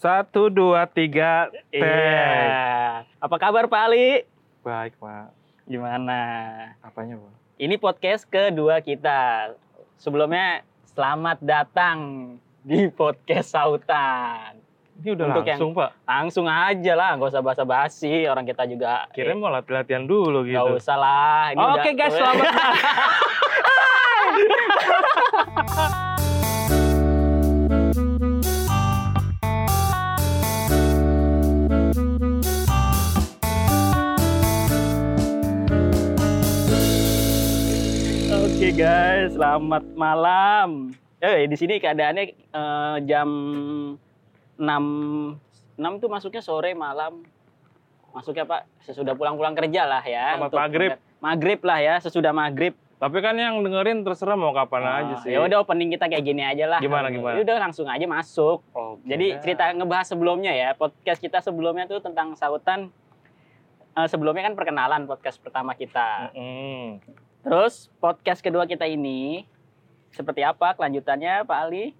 [0.00, 1.76] Satu, dua, tiga, tag.
[1.76, 3.04] Iya.
[3.20, 4.24] Apa kabar Pak Ali?
[4.64, 5.28] Baik, Pak.
[5.68, 6.16] Gimana?
[6.80, 7.32] Apanya, Pak?
[7.60, 9.52] Ini podcast kedua kita.
[10.00, 10.64] Sebelumnya
[10.96, 11.98] selamat datang
[12.64, 14.56] di podcast Sautan.
[15.04, 15.90] Ini udah Untuk langsung, Pak.
[16.08, 18.24] Langsung aja lah, nggak usah basa-basi.
[18.24, 20.80] Orang kita juga Kirain mau latihan dulu gitu.
[20.80, 21.52] usah lah.
[21.52, 22.48] Ini Oke, udah- guys, selamat
[38.70, 40.94] Guys, selamat malam.
[41.18, 42.24] Eh di sini keadaannya
[42.54, 43.28] eh, jam
[44.54, 44.62] 6 6
[45.98, 47.26] tuh masuknya sore malam.
[48.14, 50.38] Masuknya Pak sesudah pulang-pulang kerja lah ya.
[50.38, 50.90] Selamat maghrib.
[51.18, 52.78] Maghrib lah ya, sesudah maghrib.
[53.02, 55.34] Tapi kan yang dengerin terserah mau kapan aja sih.
[55.34, 56.78] Ya udah opening kita kayak gini aja lah.
[56.78, 57.34] Gimana, gimana?
[57.34, 58.62] Ya udah langsung aja masuk.
[58.70, 62.94] Oke Jadi cerita ngebahas sebelumnya ya, podcast kita sebelumnya tuh tentang sautan.
[63.98, 66.30] Eh, sebelumnya kan perkenalan podcast pertama kita.
[66.38, 67.02] Mm-mm.
[67.40, 69.48] Terus podcast kedua kita ini
[70.10, 71.96] seperti apa kelanjutannya Pak Ali?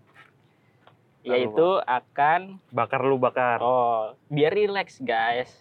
[1.20, 3.60] Tahu, Yaitu akan Bakar lu bakar.
[3.60, 5.52] oh biar relax guys.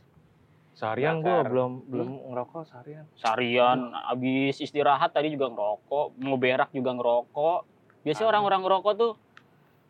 [0.72, 1.52] Seharian gua bakar.
[1.52, 3.04] belum belum ngerokok seharian.
[3.14, 7.60] Seharian habis istirahat tadi juga ngerokok, mau berak juga ngerokok.
[8.02, 8.32] Biasanya Ah.
[8.32, 9.12] orang-orang ngerokok tuh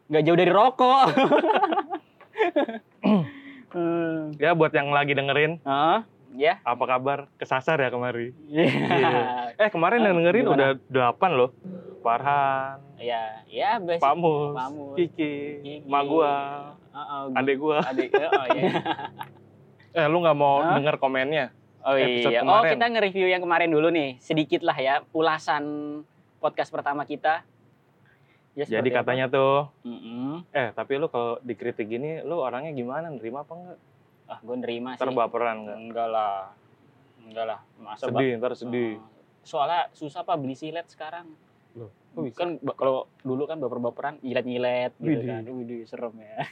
[0.07, 1.01] nggak jauh dari rokok.
[3.69, 4.33] Hmm.
[4.41, 6.01] Ya buat yang lagi dengerin, Hah?
[6.31, 6.61] Ya.
[6.61, 7.19] apa kabar?
[7.35, 8.33] Kesasar ya kemari.
[8.45, 9.53] Iya.
[9.55, 10.55] Eh kemarin yang dengerin gimana?
[10.55, 11.51] udah delapan loh.
[11.99, 13.99] Farhan, Ya, ya basic.
[13.99, 14.95] Pak Mus, Pak Mus.
[14.95, 15.73] Kiki, Kiki.
[15.83, 16.31] Ma gua,
[16.89, 17.77] Heeh, adek gua.
[17.81, 18.07] adik.
[18.11, 18.71] Oh, iya.
[19.91, 20.77] Eh lu nggak mau Hah?
[20.77, 21.49] denger komennya?
[21.81, 22.39] Oh Episode iya.
[22.39, 22.71] Oh kemarin.
[22.71, 25.63] kita nge-review yang kemarin dulu nih, sedikit lah ya ulasan
[26.37, 27.41] podcast pertama kita.
[28.53, 28.99] Ya, Jadi seperti apa?
[29.01, 30.43] katanya tuh, Mm-mm.
[30.51, 33.07] eh tapi lu kalau dikritik gini, lu orangnya gimana?
[33.07, 33.77] Nerima apa enggak?
[34.29, 35.01] Ah gue nerima sih.
[35.01, 35.75] Ntar baperan enggak?
[35.75, 36.33] Enggak lah,
[37.19, 37.59] enggak lah.
[37.75, 38.05] Masa?
[38.05, 38.95] Sedih, ntar sedih.
[38.95, 39.01] Oh,
[39.41, 41.25] Soalnya susah pak beli silet sekarang.
[41.73, 42.37] Loh, bisa?
[42.37, 45.27] Kan kalau dulu kan baper-baperan, nyilet-nyilet gitu Widih.
[45.27, 45.41] kan.
[45.43, 46.35] Widih, serem ya.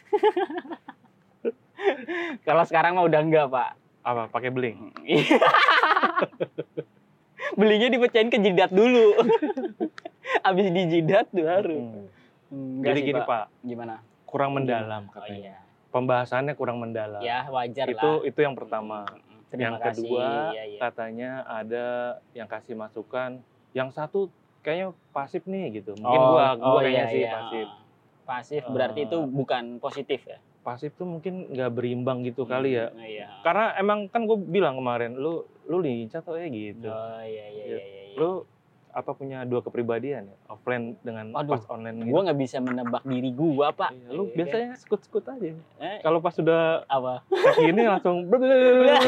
[2.44, 3.70] kalau sekarang mah udah enggak pak.
[4.02, 4.22] Apa?
[4.28, 4.92] Pakai beling?
[7.54, 9.18] Belinya dipecahin ke jidat dulu.
[10.46, 11.76] Habis di jidat baru.
[11.76, 12.06] Hmm.
[12.48, 13.94] Enggak Jadi sih, gini Pak, Gimana?
[14.24, 15.36] kurang mendalam Oh katanya.
[15.36, 15.56] iya.
[15.97, 17.19] Pembahasannya kurang mendalam.
[17.19, 18.22] Ya wajar itu lah.
[18.22, 19.02] itu yang pertama.
[19.03, 20.03] Mm, Terima yang kasih.
[20.03, 20.80] kedua Iya, iya.
[20.80, 21.85] katanya ada
[22.31, 23.41] yang kasih masukan.
[23.72, 24.19] Yang satu
[24.59, 25.96] kayaknya pasif nih gitu.
[25.96, 27.31] Mungkin Oh, gua oh gua kayaknya iya, sih iya.
[27.34, 27.68] pasif.
[28.24, 29.07] Pasif berarti Eh.
[29.07, 30.38] itu bukan positif ya?
[30.62, 32.91] Pasif tuh mungkin nggak berimbang gitu kali ya.
[32.91, 33.28] Hmm, Iya.
[33.40, 36.86] Karena emang kan gue bilang kemarin, lu lu lincah tuh ya gitu.
[36.86, 37.66] Oh iya iya iya.
[37.74, 38.16] iya, iya.
[38.16, 38.44] Lu
[38.97, 40.35] apa punya dua kepribadian ya?
[40.50, 42.09] Offline dengan Aduh, pas online gitu.
[42.09, 43.94] gua nggak bisa menebak diri gua pak.
[43.94, 45.53] Iya, lu Iya, biasanya skut-skut aja.
[45.78, 47.22] Eh, Kalau pas sudah apa?
[47.56, 48.25] gini langsung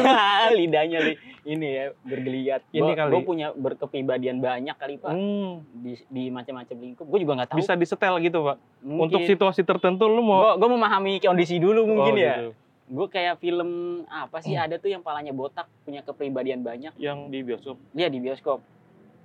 [0.52, 1.14] Lidahnya li,
[1.44, 2.62] ini ya bergeliat.
[2.70, 3.10] Ini Gua- kali.
[3.12, 7.04] Gua punya berkepribadian banyak kali pak Hmm, di, di macam-macam lingkup.
[7.04, 7.58] Gue juga nggak tahu.
[7.58, 8.56] bisa disetel gitu, Pak.
[8.80, 9.02] Mungkin.
[9.02, 12.34] Untuk situasi tertentu lu mau Gua, gua memahami kondisi dulu mungkin Oh, ya.
[12.36, 12.50] gitu.
[12.90, 13.70] Gue kayak film
[14.06, 16.90] apa sih ada tuh yang palanya botak punya kepribadian banyak.
[16.96, 17.76] Yang di bioskop.
[17.90, 18.58] Dia di bioskop.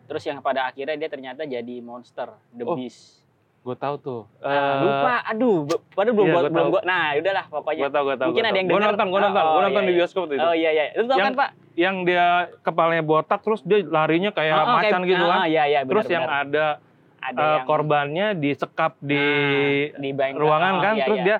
[0.05, 3.25] Terus yang pada akhirnya dia ternyata jadi monster, the Oh, beast.
[3.59, 4.21] Gue tahu tuh.
[4.37, 5.55] Ah, Eh, lupa, aduh,
[5.89, 6.69] padahal belum iya, gua belum tahu.
[6.69, 6.81] gua.
[6.83, 7.81] Nah, udahlah pokoknya.
[7.81, 8.29] Gue tahu, gue tahu.
[8.29, 8.89] Mungkin ada yang Gue denger.
[8.93, 9.97] nonton, gue nonton, Oh, gue iya, nonton di iya.
[9.97, 10.43] bioskop tuh itu.
[10.43, 11.49] Oh iya iya, itu tau Yang kan Pak?
[11.75, 12.25] Yang dia
[12.61, 15.35] kepalanya botak terus dia larinya kayak Oh, oh, macan kayak- gitu kan.
[15.35, 16.43] Ah, iya iya, benar, terus yang benar.
[16.43, 16.65] ada
[17.17, 21.25] ada eh, yang korbannya disekap di Ah, di bank ruangan oh, kan, iya, terus iya.
[21.25, 21.37] dia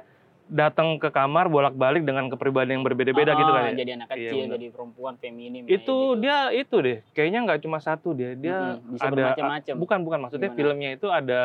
[0.48, 3.64] datang ke kamar bolak-balik dengan kepribadian yang berbeda-beda Oh, gitu kan.
[3.66, 3.74] ya.
[3.76, 4.54] Jadi anak Iya, kecil, benar.
[4.54, 5.62] jadi perempuan, feminim.
[5.66, 5.98] Itu gitu.
[6.20, 9.76] dia itu deh, kayaknya nggak cuma satu dia, dia Mm-mm, bisa ada bermacam-macam.
[9.76, 10.60] bukan bukan maksudnya Gimana?
[10.62, 11.42] filmnya itu ada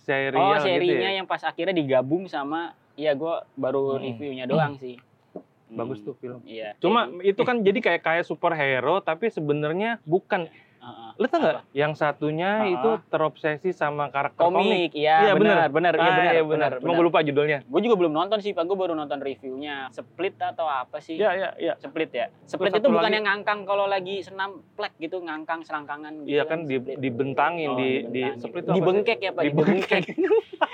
[0.00, 1.18] serial Oh, gitu serinya ya.
[1.18, 4.06] yang pas akhirnya digabung sama Iya, gua baru Hmm.
[4.06, 4.94] reviewnya doang sih.
[5.66, 6.38] Hmm, Bagus tuh film.
[6.44, 6.78] Iya.
[6.78, 10.46] Cuma itu kan jadi kayak kayak superhero tapi sebenarnya bukan.
[10.84, 11.10] Heeh.
[11.14, 11.64] Lu tau nggak?
[11.72, 12.68] Yang satunya Ah.
[12.68, 14.60] itu terobsesi sama karakter komik.
[14.60, 16.70] komik, iya Iya, benar, benar, iya Ah, benar, iya, benar.
[16.76, 17.64] Cuma gue lupa judulnya.
[17.64, 18.62] Gue juga belum nonton sih, Pak.
[18.62, 19.88] Gue baru nonton reviewnya.
[19.90, 21.16] Split atau apa sih?
[21.16, 21.72] Iya, iya, iya.
[21.74, 22.26] Split ya.
[22.44, 26.28] Split Terus itu bukan lagi- yang ngangkang kalau lagi senam plek gitu, ngangkang selangkangan gitu.
[26.30, 26.96] Iya kan di, split.
[26.98, 29.42] dibentangin Oh, di di split itu apa dibengkek ya, Pak.
[29.42, 30.02] Dibengkek.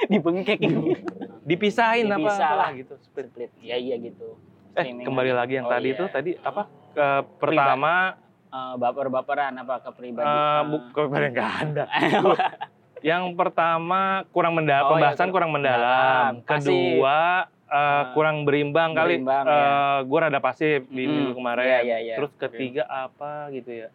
[0.08, 0.58] Dibengkek.
[1.46, 2.70] Dipisahin apa Dipisah apa lah.
[2.74, 2.94] gitu.
[3.00, 3.26] Split.
[3.28, 3.50] Split.
[3.60, 4.34] Iya, iya gitu.
[4.72, 5.94] Eh, kembali lagi yang Oh, tadi iya.
[5.94, 6.62] itu tadi apa?
[6.90, 7.06] Ke
[7.36, 8.14] pertama
[8.50, 10.62] Eh, baper-baperan apa eh kepribadian.
[10.66, 11.84] bu- kepribadian nggak ada.
[13.00, 16.32] Yang pertama kurang mendalam, Oh, iya, pembahasan kurang kurang mendalam.
[16.42, 17.20] Kedua
[17.64, 18.10] eh, Ah.
[18.10, 19.16] kurang berimbang, kali.
[19.16, 19.70] Berimbang, Eh, ya.
[20.02, 21.64] Gue rada pasif di Mm, minggu kemarin.
[21.64, 22.14] iya, iya, iya.
[22.18, 23.88] Terus ketiga apa gitu ya?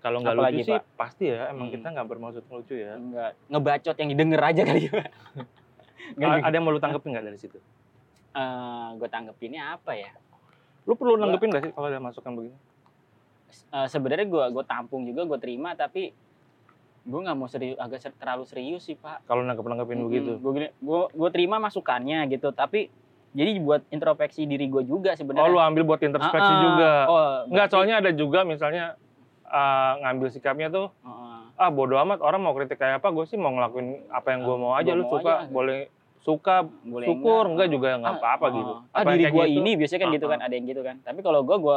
[0.00, 0.82] Kalau nggak lucu lagi, sih Pak?
[0.96, 1.40] pasti ya.
[1.46, 1.74] Emang Hmm.
[1.76, 2.96] kita nggak bermaksud lucu ya.
[2.96, 5.02] Enggak, ngebacot yang didengar aja kali ya.
[6.14, 7.58] Nggak ada yang mau lu tangkepin nggak dari situ?
[8.32, 10.12] eh gue tanggepinnya apa ya?
[10.82, 12.56] Lu perlu nanggepin gak sih kalau ada masukan begini?
[13.48, 16.10] Eh, sebenarnya gue gue tampung juga gue terima tapi
[17.02, 20.32] gue nggak mau serius agak ser- terlalu serius sih pak Kalau nanggep-nanggepin begitu.
[20.36, 20.70] gue
[21.08, 22.90] gue terima masukannya gitu tapi
[23.30, 26.64] jadi buat introspeksi diri gue juga Oh, sebenarnya lu ambil buat introspeksi Ah, ah.
[26.64, 26.90] juga.
[27.04, 28.84] oh Enggak, berarti- soalnya ada juga misalnya
[29.46, 31.38] uh, ngambil sikapnya tuh Heeh.
[31.56, 34.56] ah bodo amat orang mau kritik kayak apa gue sih mau ngelakuin apa yang gue
[34.58, 35.46] mau aja Gua lu mau suka aja.
[35.48, 35.80] boleh
[36.18, 38.52] suka boleh syukur enggak Ah, juga nggak ah, apa-apa ah.
[38.52, 40.82] gitu ah Apa diri gue gitu, ini biasanya kan Ah, gitu kan ada yang gitu
[40.82, 41.76] kan tapi kalau gue gue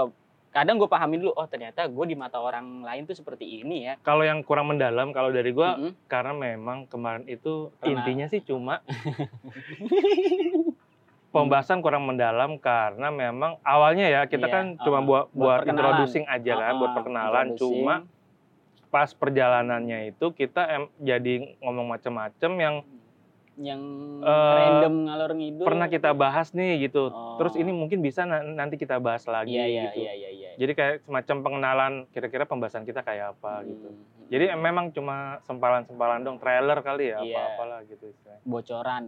[0.50, 3.94] kadang gue pahamin dulu oh ternyata gue di mata orang lain tuh seperti ini ya.
[4.00, 5.94] Kalau yang kurang mendalam kalau dari gue Mm-mm.
[6.06, 8.82] karena memang kemarin itu Karena- intinya sih cuma
[11.30, 16.26] pembahasan kurang mendalam karena memang awalnya ya kita Iya, kan cuma ah, buat buat introducing
[16.26, 17.48] aja kan buat Ah, perkenalan.
[17.54, 17.96] cuma
[18.90, 22.76] pas perjalanannya itu kita em, jadi ngomong macam-macam yang
[23.60, 23.82] yang
[24.20, 27.36] Eh, random ngalor ngidul pernah kita bahas nih gitu Oh.
[27.36, 30.50] terus ini mungkin bisa na- nanti kita bahas lagi iya iya gitu iya iya iya
[30.56, 34.28] jadi kayak semacam pengenalan kira-kira pembahasan kita kayak apa gitu Hmm.
[34.28, 37.36] jadi em- memang cuma sempalan-sempalan dong trailer kali ya Iya.
[37.36, 38.44] apa-apalah gitu istilahnya.
[38.44, 39.06] bocoran.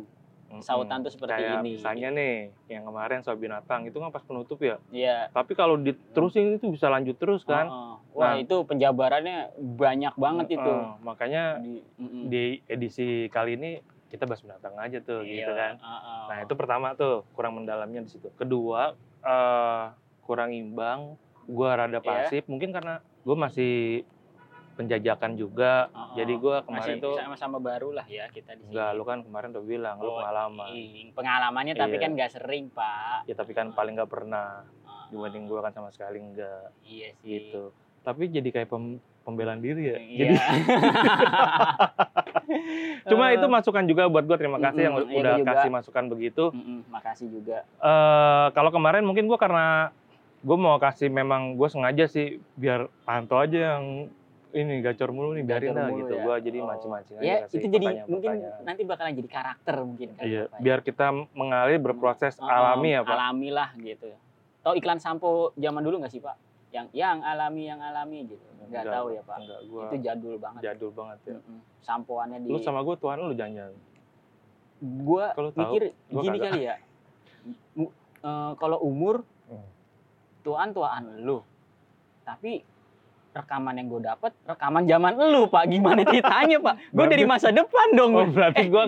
[0.59, 1.80] Sautan tuh seperti Kayak ini.
[1.80, 2.36] Misalnya nih,
[2.68, 4.83] yang kemarin soal binatang itu kan pas penutup ya.
[4.92, 7.65] iya Tapi kalau diterusin itu bisa lanjut terus kan.
[7.65, 7.95] Heeh.
[8.12, 8.44] wah Nah.
[8.44, 12.24] itu penjabarannya banyak banget itu Eh, makanya di, mm-mm.
[12.27, 13.80] di edisi kali ini
[14.11, 15.73] kita bahas binatang aja tuh Iya, gitu kan.
[15.77, 16.23] heeh.
[16.27, 18.27] Nah itu pertama tuh kurang mendalamnya di situ.
[18.33, 18.91] Kedua
[19.21, 19.83] eh,
[20.21, 21.15] kurang imbang.
[21.43, 22.03] Gua rada Iya.
[22.03, 22.43] pasif.
[22.45, 23.73] Mungkin karena gue masih
[24.73, 25.87] penjajakan juga.
[25.87, 26.15] Heeh.
[26.17, 29.19] Jadi gua kemarin Masih tuh sama-sama baru lah ya kita di sini enggak lu kan
[29.21, 30.67] kemarin udah bilang lu Oh, pengalaman.
[30.69, 32.01] Ih, pengalamannya tapi Iya.
[32.01, 34.63] kan nggak sering pak Ya tapi kan paling nggak pernah
[35.07, 37.71] dibanding gua kan sama sekali enggak iya sih gitu.
[38.01, 39.97] Tapi jadi kayak pem- pembelaan diri ya.
[39.97, 40.27] Iya.
[40.27, 40.35] Jadi
[43.07, 45.50] cuma Eh, itu masukan juga buat gue terima kasih yang Mm-mm, iya, udah gua juga.
[45.56, 46.44] kasih masukan begitu.
[46.50, 49.89] mm-mm, makasih juga eh kalau kemarin mungkin gue karena
[50.38, 54.07] gue mau kasih memang gue sengaja sih biar Panto aja yang
[54.51, 56.12] ini gacor mulu nih biarin lah gitu.
[56.12, 56.19] ya.
[56.19, 56.65] Gue jadi Oh.
[56.67, 58.62] mancing-mancing aja ya kasih itu jadi pertanyaan- mungkin pertanyaan.
[58.65, 60.57] nanti bakalan jadi karakter mungkin kan Iya, ya.
[60.59, 63.13] biar kita mengalir berproses Heeh, alami ya pak.
[63.13, 64.07] alami lah gitu
[64.59, 66.35] tau iklan sampo zaman dulu nggak sih pak
[66.71, 70.35] yang yang alami yang alami gitu nggak Enggak, tahu ya pak Enggak, gue itu jadul
[70.38, 71.33] banget jadul banget ya.
[71.35, 71.59] Mm-mm.
[71.79, 73.71] sampoannya di Lu sama gue tuan lu jangan.
[74.81, 76.45] gua Kalau tahu, mikir gua gini kagak.
[76.47, 76.75] kali ya
[78.21, 79.68] eh, kalau umur Hmm.
[80.41, 81.44] tuan tuaan lu
[82.23, 82.63] tapi
[83.31, 87.47] rekaman yang gue dapat rekaman zaman lu pak gimana ceritanya pak gue dari Berarti- masa
[87.50, 88.83] depan dong Oh berarti gue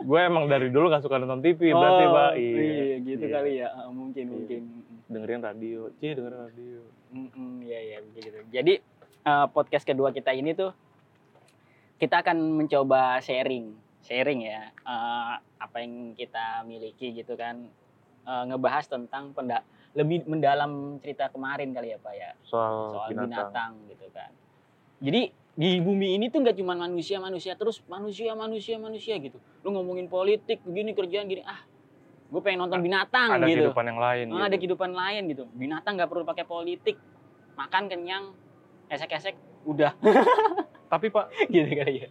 [0.00, 2.30] gue emang dari dulu gak suka nonton TV berarti Oh, pak.
[2.34, 3.32] iya, gitu Iya.
[3.32, 4.32] kali ya Ah, mungkin Iya.
[4.32, 4.60] mungkin
[5.14, 6.80] Dengerin radio, cie dengerin radio.
[7.14, 8.42] Mm-mm, Iya iya begitu.
[8.50, 8.74] Jadi
[9.22, 10.74] eh, podcast kedua kita ini tuh
[11.96, 13.70] kita akan mencoba sharing,
[14.02, 17.70] sharing ya eh, apa yang kita miliki gitu kan
[18.24, 19.60] Eh, ngebahas tentang penda
[19.92, 23.28] lebih mendalam cerita kemarin kali ya pak ya Soal, soal binatang.
[23.52, 23.72] binatang.
[23.92, 24.30] gitu kan.
[25.04, 25.22] Jadi
[25.52, 29.36] di bumi ini tuh nggak cuma manusia manusia terus manusia manusia manusia gitu.
[29.60, 31.60] Lu ngomongin politik begini kerjaan gini ah
[32.34, 33.70] gue pengen nonton binatang Ada gitu.
[33.70, 34.26] kehidupan yang lain.
[34.34, 34.66] Ah, ada gitu.
[34.66, 35.44] kehidupan lain gitu.
[35.54, 36.98] Binatang nggak perlu pakai politik.
[37.54, 38.34] Makan kenyang,
[38.90, 39.94] esek-esek udah
[40.94, 42.08] Tapi pak, gitu kali ya.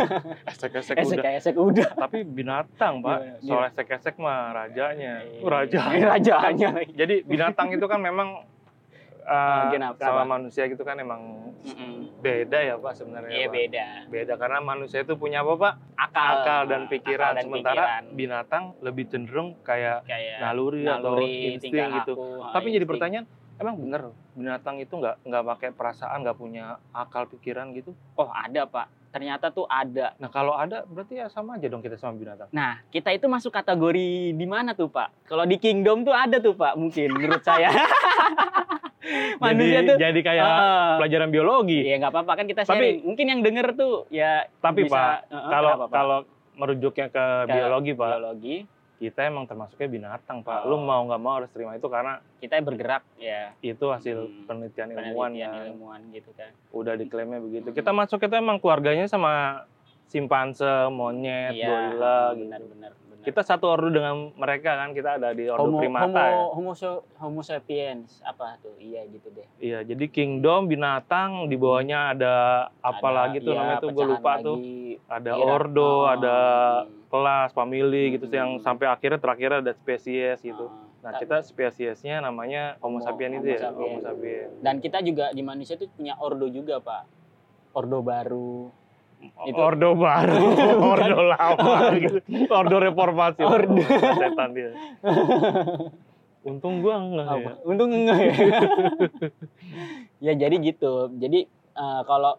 [0.50, 1.06] esek-esek udah.
[1.06, 1.90] Esek-esek udah.
[1.94, 5.22] Tapi binatang pak, soal esek-esek mah rajanya.
[5.38, 5.78] Oh, raja.
[6.10, 6.82] Rajanya.
[6.98, 8.42] Jadi binatang itu kan memang
[9.24, 9.98] uh, Kenapa?
[9.98, 12.20] sama manusia gitu kan emang Mm-mm.
[12.20, 13.32] beda ya pak sebenarnya.
[13.32, 13.54] Iya Pak.
[13.54, 13.86] beda.
[14.08, 15.72] Beda karena manusia itu punya apa pak?
[15.96, 17.32] Akal, Akal dan pikiran.
[17.32, 18.02] akal dan Sementara pikiran.
[18.12, 22.12] binatang lebih cenderung kayak kayak naluri, atau naluri, insting tingkah gitu.
[22.14, 22.90] laku, ah, Tapi jadi insting.
[22.90, 23.26] pertanyaan,
[23.56, 24.02] emang bener
[24.32, 27.92] binatang itu nggak nggak pakai perasaan, nggak punya akal pikiran gitu?
[28.14, 28.86] Oh ada pak.
[29.14, 30.10] Ternyata tuh ada.
[30.18, 32.50] Nah kalau ada berarti ya sama aja dong kita sama binatang.
[32.50, 35.14] Nah kita itu masuk kategori di mana tuh pak?
[35.22, 37.70] Kalau di Kingdom tuh ada tuh pak mungkin menurut saya.
[39.36, 39.96] Manusia jadi, tuh.
[40.00, 40.96] jadi kayak Ah.
[40.98, 41.80] pelajaran biologi.
[41.84, 42.96] Iya nggak apa-apa kan kita Tapi- sharing.
[43.04, 46.18] Mungkin yang denger tuh ya Tapi bisa, Pak, Heeh, kalau kalau
[46.54, 48.56] merujuknya ke, Ke biologi pak, biologi
[49.04, 50.64] kita emang termasuknya binatang pak.
[50.64, 50.72] Oh.
[50.72, 54.88] Lu mau nggak mau harus terima itu karena kita bergerak ya itu hasil Hmm, penelitian
[54.90, 55.68] ilmuwan penelitian ya.
[55.68, 56.50] ilmuwan gitu kan.
[56.70, 57.68] Udah diklaimnya begitu.
[57.68, 57.76] Hmm.
[57.76, 59.64] Kita masuk itu emang keluarganya sama
[60.06, 62.40] simpanse, monyet, Iya, gorila gitu.
[62.42, 63.03] benar benar benar.
[63.24, 66.32] Kita satu ordo dengan mereka kan, kita ada di ordo homo primata homo, ya.
[66.52, 66.72] homo
[67.16, 68.76] homo sapiens apa tuh?
[68.76, 69.46] Iya gitu deh.
[69.56, 72.34] Iya, jadi kingdom binatang di bawahnya ada
[72.78, 74.56] apa Ada, lagi tuh iya, namanya tuh gue lupa lagi, tuh.
[75.08, 76.36] Ada kira- ordo, Oh, ada
[76.84, 78.62] hmm, kelas, family gitu sih yang Hmm.
[78.62, 80.68] sampai akhirnya terakhir ada spesies gitu.
[80.68, 80.84] oh.
[81.00, 83.68] Nah, Ta- kita spesiesnya namanya Homo, Homo- sapiens itu Homo ya.
[83.70, 84.52] Homo sapiens.
[84.58, 87.04] Dan kita juga di manusia tuh punya ordo juga, Pak.
[87.72, 88.72] Ordo baru.
[89.44, 90.44] Itu- Ordo baru,
[90.92, 92.18] ordo lama, gitu.
[92.48, 93.40] ordo reformasi.
[93.40, 93.80] Ordo.
[94.14, 94.72] setan dia.
[96.44, 97.52] Untung gua enggak ya.
[97.64, 98.34] Untung enggak ya.
[100.20, 101.08] ya jadi gitu.
[101.14, 102.36] Jadi eh, kalau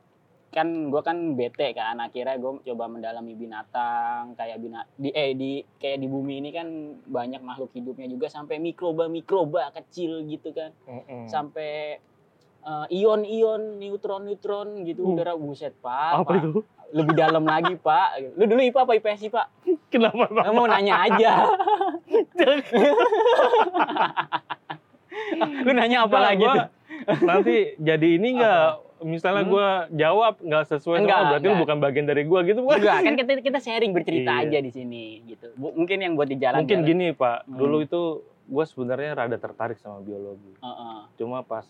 [0.48, 5.60] kan gue kan bete kan akhirnya gue coba mendalami binatang kayak bina di eh di
[5.76, 6.68] kayak di bumi ini kan
[7.04, 11.28] banyak makhluk hidupnya juga sampai mikroba mikroba kecil gitu kan Mm-mm.
[11.28, 12.00] sampai
[12.64, 15.12] eh, ion-ion neutron-neutron gitu Uh.
[15.12, 16.64] udara buset pak, Apa itu?
[16.96, 19.48] Lebih dalam lagi pak lu dulu IPA apa IPS sih pak
[19.86, 21.32] Kenapa Lu mau nanya aja
[25.62, 26.68] lu nanya apa Enggak, lagi gua tuh
[27.22, 28.64] Nanti jadi ini enggak
[28.98, 29.52] misalnya Hmm?
[29.52, 31.64] gua jawab nggak sesuai Enggak, sama berarti lu enggak.
[31.64, 32.80] bukan bagian dari gua gitu bukan?
[32.80, 34.44] Enggak, kan kita kita sharing bercerita Iya.
[34.48, 35.48] aja di sini gitu.
[35.54, 36.64] Mungkin yang buat di jalan.
[36.64, 37.54] Mungkin gini Pak, Hmm.
[37.54, 38.02] dulu itu
[38.48, 40.56] gua sebenarnya rada tertarik sama biologi.
[40.58, 40.98] Heeh.
[41.16, 41.68] Cuma pas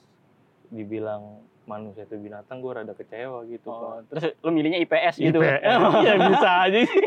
[0.68, 4.10] dibilang manusia itu binatang gua rada kecewa gitu Oh, Pak.
[4.10, 5.40] terus lu milihnya IPS gitu.
[5.40, 5.66] IPS.
[6.06, 7.02] ya bisa aja sih.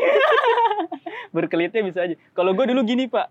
[1.29, 2.15] Berkelitnya bisa aja.
[2.31, 3.27] Kalau gue dulu gini, Pak.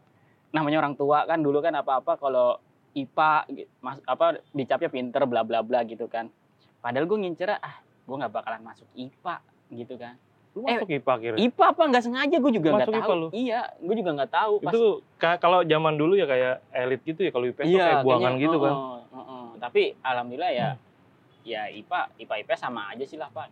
[0.50, 2.56] Namanya orang tua kan dulu kan apa-apa kalau
[2.92, 3.44] IPA
[3.78, 6.32] mas, apa dicapnya pinter bla bla bla gitu kan.
[6.78, 9.36] Padahal gue ngincer ah, gue nggak bakalan masuk IPA
[9.70, 10.16] gitu kan.
[10.50, 11.34] Lu Eh, masuk IPA kira.
[11.36, 12.96] IPA apa nggak sengaja gue juga nggak tahu.
[12.96, 13.28] IPA lu?
[13.30, 14.52] Iya, gue juga nggak tahu.
[14.58, 14.82] Pas Itu
[15.16, 18.22] ka- kalau zaman dulu ya kayak elit gitu ya kalau IPS tuh iya, kayak buangan
[18.30, 18.72] kayaknya, gitu kan.
[18.72, 19.44] heeh, heeh.
[19.58, 20.68] Tapi alhamdulillah ya,
[21.48, 23.48] ya IPA, IPA IPS sama aja sih lah pak.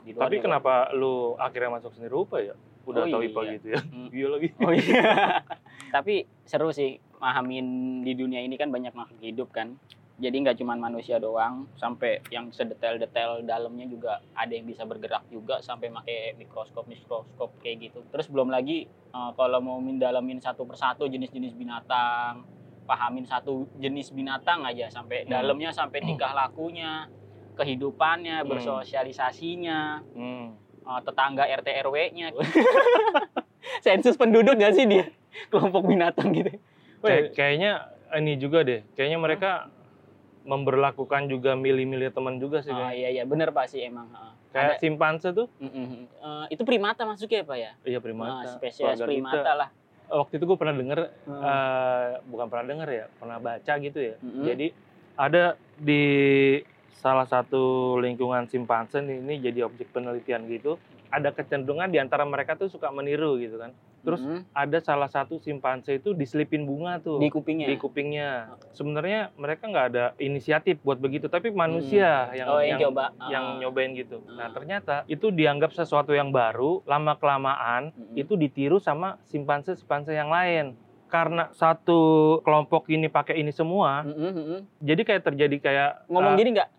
[0.00, 2.54] Di luar Tapi kenapa lu akhirnya masuk seni rupa ya?
[2.84, 3.28] Udah Oh, tahu iya.
[3.28, 3.80] IPA gitu ya.
[3.82, 4.08] Hmm.
[4.08, 4.48] Biologi.
[4.58, 5.40] Oh iya.
[5.94, 6.14] Tapi
[6.44, 7.66] seru sih, pahamin
[8.00, 9.74] di dunia ini kan banyak makhluk hidup kan.
[10.14, 15.58] Jadi nggak cuma manusia doang, sampai yang sedetail-detail dalamnya juga ada yang bisa bergerak juga
[15.58, 17.98] sampai pakai mikroskop mikroskop kayak gitu.
[18.08, 22.46] Terus belum lagi eh, kalau mau mendalamin satu persatu jenis-jenis binatang,
[22.84, 25.34] pahamin satu jenis binatang aja sampai Hmm.
[25.34, 27.10] dalamnya sampai tingkah lakunya,
[27.54, 28.48] kehidupannya, Hmm.
[28.48, 29.80] bersosialisasinya,
[30.10, 30.46] Hmm.
[30.80, 32.34] eh, tetangga RT RW-nya.
[33.80, 35.06] Sensus penduduk nggak sih dia?
[35.50, 36.50] Kelompok binatang gitu.
[37.00, 37.72] Kayak- kayaknya
[38.14, 38.80] ini juga deh.
[38.94, 39.50] Kayaknya mereka
[40.42, 42.68] memberlakukan juga milih-milih teman juga sih.
[42.68, 44.08] Oh iya iya bener Pak sih emang.
[44.08, 44.32] heeh.
[44.50, 46.06] Kayak Ada- simpanse tuh, Mm.
[46.06, 47.70] Eh, itu primata masuknya ya Pak ya?
[47.82, 48.46] iya primata.
[48.52, 49.52] spesies keluarga primata kita.
[49.56, 49.68] lah.
[50.06, 51.42] Waktu itu gue pernah denger, Heeh.
[51.42, 54.14] eh, bukan pernah denger ya, pernah baca gitu ya.
[54.20, 54.44] Mm-mm.
[54.44, 54.66] Jadi
[55.16, 55.44] ada
[55.74, 56.04] di
[56.94, 60.78] salah satu lingkungan simpanse nih, ini jadi objek penelitian gitu.
[61.10, 63.70] Ada kecenderungan di antara mereka tuh suka meniru gitu kan.
[64.04, 64.44] Terus Mm-mm.
[64.52, 67.16] ada salah satu simpanse itu diselipin bunga tuh.
[67.16, 67.72] di kupingnya.
[67.72, 68.52] di kupingnya.
[68.76, 73.04] Sebenarnya mereka nggak ada inisiatif buat begitu, tapi manusia yang oh yang, yang, coba.
[73.32, 73.58] yang Ah.
[73.64, 74.20] nyobain gitu.
[74.28, 74.44] Ah.
[74.44, 78.12] Nah ternyata itu dianggap sesuatu yang baru, lama kelamaan Mm-mm.
[78.20, 80.76] itu ditiru sama simpanse simpanse yang lain.
[81.08, 84.60] Karena satu kelompok ini pakai ini semua, Mm-mm, mm-mm.
[84.82, 86.70] jadi kayak terjadi kayak Ngomong ah, gini nggak?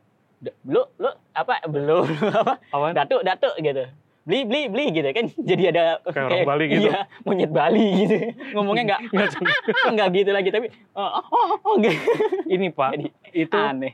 [0.65, 1.53] Lu lu apa?
[1.69, 2.05] Belum
[2.41, 2.53] apa?
[2.73, 2.93] apaan?
[2.93, 3.85] Datuk datuk gitu.
[4.25, 5.25] Beli beli beli gitu kan.
[5.49, 6.81] Jadi ada Kayak orang Bali gitu.
[6.89, 8.15] Iya, monyet Bali gitu.
[8.57, 9.01] Ngomongnya nggak
[9.93, 11.99] Nggak gitu lagi tapi oh, oh, oh, oh, gitu.
[12.49, 13.93] ini pak, Jadi itu aneh.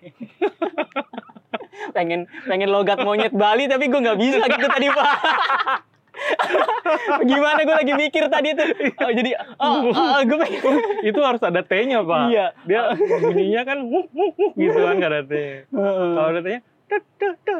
[1.95, 5.11] pengen pengen logat monyet Bali tapi gue nggak bisa gitu tadi pak.
[7.29, 8.67] Gimana gue lagi mikir tadi tuh.
[9.01, 10.61] Oh, jadi oh, oh, gue pengen.
[11.09, 12.25] itu harus ada T-nya pak.
[12.29, 12.45] Iya.
[12.65, 15.33] Dia bunyinya kan wuh, wuh, wuh, gitu kan nggak ada T.
[15.71, 16.61] Kalau ada T-nya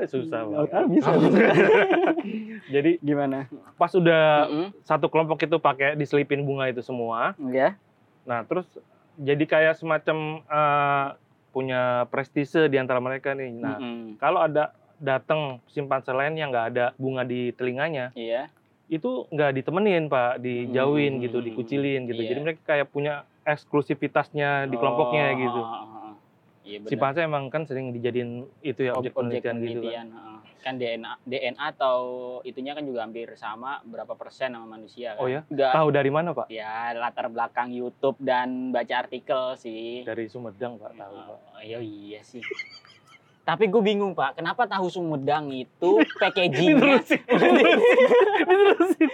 [0.08, 0.58] susah pak.
[0.76, 1.10] Ah, bisa.
[2.76, 3.48] Jadi Gimana?
[3.80, 4.68] pas udah Mm-mm.
[4.84, 7.80] satu kelompok itu pakai diselipin bunga itu semua, Ya.
[8.28, 8.68] nah terus
[9.18, 11.06] jadi kayak semacam eh,
[11.52, 13.52] punya prestise di antara mereka nih.
[13.56, 14.20] Nah Mm-mm.
[14.22, 18.54] kalau ada datang simpanse lain yang nggak ada bunga di telinganya, Iya.
[18.88, 21.24] itu nggak ditemenin pak, dijauhin Hmm.
[21.24, 22.22] gitu, dikucilin gitu.
[22.22, 22.30] Iya.
[22.30, 25.58] Jadi mereka kayak punya eksklusivitasnya di kelompoknya Oh, gitu.
[25.58, 26.14] oh, oh, oh.
[26.62, 26.78] Iya.
[26.86, 29.82] Simpanse emang kan sering dijadiin itu ya objek, penelitian, gitu kan.
[29.82, 30.40] penelitian, heeh.
[30.62, 31.98] Kan DNA DNA atau
[32.44, 35.20] itunya kan juga hampir sama berapa persen sama manusia kan.
[35.20, 35.42] Oh ya?
[35.50, 36.46] Enggak Tahu dari mana pak?
[36.48, 40.06] ya latar belakang YouTube dan baca artikel sih.
[40.06, 41.38] Dari Sumedang pak tahu pak.
[41.52, 42.46] Oh, iya iya sih.
[43.42, 47.22] Tapi gue bingung pak, kenapa tahu Sumedang itu packagingnya Diterusin,
[48.46, 49.10] diterusin.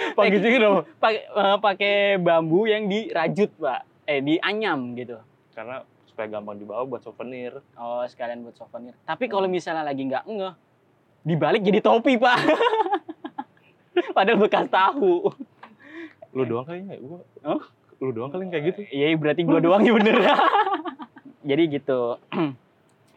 [0.16, 0.76] Packagingnya dong.
[0.96, 5.16] pakai eh, pakai bambu yang dirajut pak, eh dianyam gitu.
[5.56, 7.60] Karena supaya gampang dibawa buat souvenir.
[7.76, 8.92] Oh sekalian buat souvenir.
[9.08, 10.54] Tapi kalau misalnya lagi nggak ngeh,
[11.24, 12.36] dibalik jadi topi pak.
[14.16, 15.32] Padahal bekas tahu.
[16.32, 17.20] Lu doang kayaknya, gua.
[17.44, 17.60] Oh?
[18.00, 18.80] Lu doang kali kayak gitu.
[18.92, 20.16] Iya berarti gua doang ya bener.
[21.44, 22.16] Jadi gitu.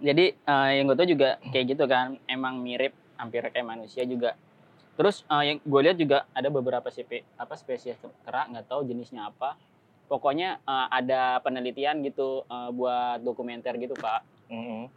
[0.03, 4.35] Jadi eh, yang gue tau juga kayak gitu kan, emang mirip hampir kayak manusia juga.
[4.99, 7.95] Terus eh, yang gue lihat juga ada beberapa spe, apa spesies
[8.27, 9.55] kera nggak tahu jenisnya apa.
[10.11, 14.27] Pokoknya eh, ada penelitian gitu eh, buat dokumenter gitu pak.
[14.51, 14.91] Mm-mm.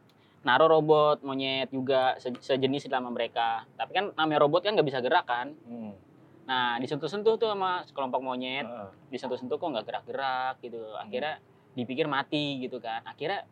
[0.46, 3.66] naruh robot monyet juga se- sejenis sama mereka.
[3.74, 5.54] Tapi kan namanya robot kan nggak bisa gerak kan.
[5.66, 5.90] Hmm.
[6.46, 8.90] Nah disentuh-sentuh tuh sama sekelompok monyet, Heeh.
[9.10, 10.78] disentuh-sentuh kok nggak gerak-gerak gitu.
[11.02, 11.42] Akhirnya
[11.74, 13.02] dipikir mati gitu kan.
[13.02, 13.42] Akhirnya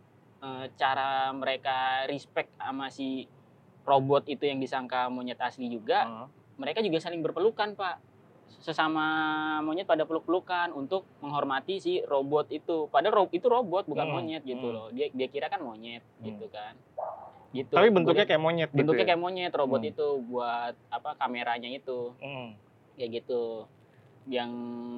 [0.44, 3.24] eh, cara mereka respect sama si
[3.82, 6.26] robot itu yang disangka monyet asli juga, Heeh.
[6.56, 7.96] mereka juga saling berpelukan pak
[8.54, 9.04] sesama
[9.60, 14.40] monyet pada peluk-pelukan untuk menghormati si robot itu padahal ro- itu robot bukan Hmm, monyet
[14.42, 14.72] gitu hmm.
[14.72, 16.24] loh dia dia kira kan monyet Hmm.
[16.24, 16.72] gitu kan
[17.50, 18.78] gitu Tapi bentuknya Kemudian- kayak monyet gitu.
[18.78, 19.08] bentuknya ya?
[19.10, 19.90] kayak monyet robot Hmm.
[19.90, 22.56] itu buat apa kameranya itu Hmm.
[22.94, 23.68] kayak gitu
[24.24, 24.50] yang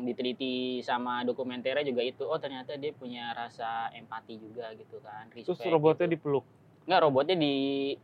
[0.07, 5.59] diteliti sama dokumenternya juga itu oh ternyata dia punya rasa empati juga gitu kan Terus
[5.59, 6.15] respect robotnya gitu.
[6.19, 6.45] dipeluk.
[6.87, 7.55] Nggak, robotnya di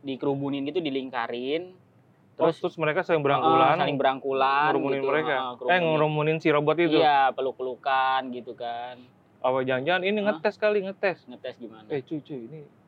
[0.03, 1.79] dikerubunin gitu dilingkarin
[2.33, 5.35] Terus, terus terus mereka saling uh, berangkulan, saling berangkulan ngerumunin gitu mereka.
[5.53, 6.99] uh, eh, ngerumunin si robot itu.
[6.99, 8.97] Iya, peluk-pelukan gitu kan.
[9.45, 10.41] Apa jangan-jangan ini Hah?
[10.41, 11.29] ngetes kali, ngetes.
[11.29, 11.87] Ngetes gimana?
[11.93, 12.82] Eh, cuy, cuy, ini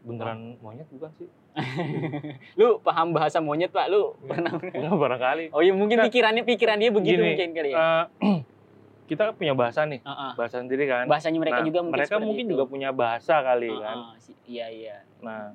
[0.00, 1.28] beneran monyet bukan sih?
[2.58, 3.86] Lu paham bahasa monyet, Pak?
[3.88, 4.28] Lu Iya.
[4.28, 4.52] pernah?
[4.54, 5.44] Enggak barangkali.
[5.50, 6.06] Oh iya, mungkin Nggak.
[6.08, 7.76] pikirannya pikiran dia begitu Gini, mungkin kali ya.
[7.76, 8.38] Eh,
[9.10, 10.32] kita punya bahasa nih, Heeh.
[10.34, 11.04] bahasa sendiri kan.
[11.06, 12.52] Bahasanya mereka Nah, juga mungkin mereka mungkin itu.
[12.54, 13.96] juga punya bahasa kali Heeh, kan.
[14.16, 14.96] si- Iya, iya.
[15.20, 15.52] Nah,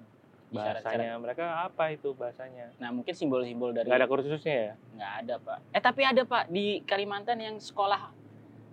[0.49, 2.69] bahasanya mereka apa itu bahasanya?
[2.77, 4.73] Nah, mungkin simbol-simbol dari Nggak ada kursusnya ya?
[4.93, 5.57] nggak ada, Pak.
[5.71, 8.11] Eh, tapi ada, Pak, di Kalimantan yang sekolah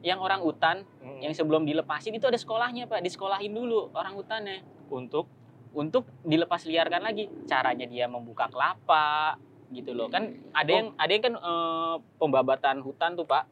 [0.00, 1.20] yang orang utan Mm.
[1.22, 3.00] yang sebelum dilepasin itu ada sekolahnya, Pak.
[3.00, 4.60] Disekolahin dulu orang utannya.
[4.88, 5.28] Untuk
[5.72, 9.38] untuk dilepas liarkan lagi caranya dia membuka kelapa
[9.70, 10.76] gitu loh kan ada Oh.
[10.76, 13.46] yang ada yang kan eh, pembabatan hutan tuh pak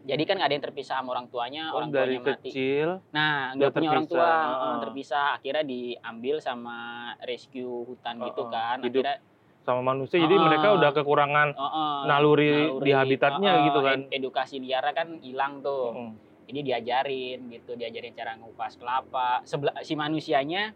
[0.00, 3.52] jadi kan ada yang terpisah sama orang tuanya oh, orang dari tuanya mati kecil nah
[3.52, 4.44] nggak punya orang tua terpisah.
[4.52, 4.76] Heeh.
[4.80, 6.78] terpisah akhirnya diambil sama
[7.22, 8.52] rescue hutan gitu Heeh.
[8.52, 9.16] kan Hidup akhirnya
[9.60, 10.42] sama manusia, jadi Ah.
[10.42, 13.98] mereka udah kekurangan eh, eh, naluri, di naluri, habitatnya eh, eh, gitu kan.
[13.98, 16.12] ed- edukasi liarnya kan hilang tuh Mm.
[16.48, 20.72] jadi diajarin gitu diajarin cara ngupas kelapa sebelah si manusianya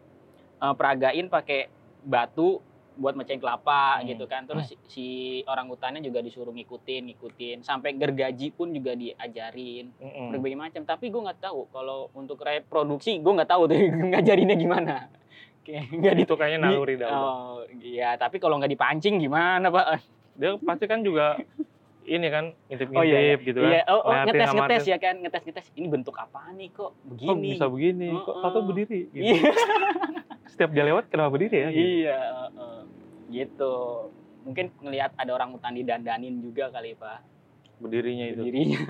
[0.56, 1.66] eh, peragain pakai
[2.00, 2.60] batu
[2.94, 4.06] buat mecahin kelapa Hmm.
[4.06, 4.46] gitu kan.
[4.46, 5.06] Terus si, si
[5.44, 7.56] orang hutannya juga disuruh ngikutin ngikutin.
[7.60, 9.90] Sampai gergaji pun juga diajarin.
[9.96, 10.30] Mm-mm.
[10.30, 10.82] berbagai macam.
[10.84, 13.78] Tapi gue nggak tahu kalau untuk reproduksi gue nggak tahu tuh
[14.10, 14.94] ngajarinnya gimana.
[15.64, 17.10] Kayak nggak itu kayaknya naluri dah.
[17.10, 18.14] oh iya.
[18.14, 19.98] Tapi kalau nggak dipancing gimana pak?
[20.34, 21.34] Dia pasti kan juga
[22.04, 23.70] ini kan ngintip-ngintip Oh, iya, gitu kan.
[23.70, 27.08] iya oh, oh ngetes ngetes ya kan ngetes ngetes ini bentuk apaan nih kok Kok
[27.10, 28.08] begini bisa begini?
[28.12, 28.42] Kok Heeh.
[28.44, 29.00] tato berdiri?
[29.08, 29.24] Gitu.
[29.24, 29.40] Iya.
[30.52, 31.68] Setiap dia lewat kenapa berdiri ya?
[31.68, 31.88] Gitu.
[32.04, 32.78] Iya, heeh.
[33.32, 33.74] gitu.
[34.44, 37.24] Mungkin ngelihat ada orang hutan didandanin juga kali pak.
[37.80, 38.42] Berdirinya itu.
[38.44, 38.80] Dirinya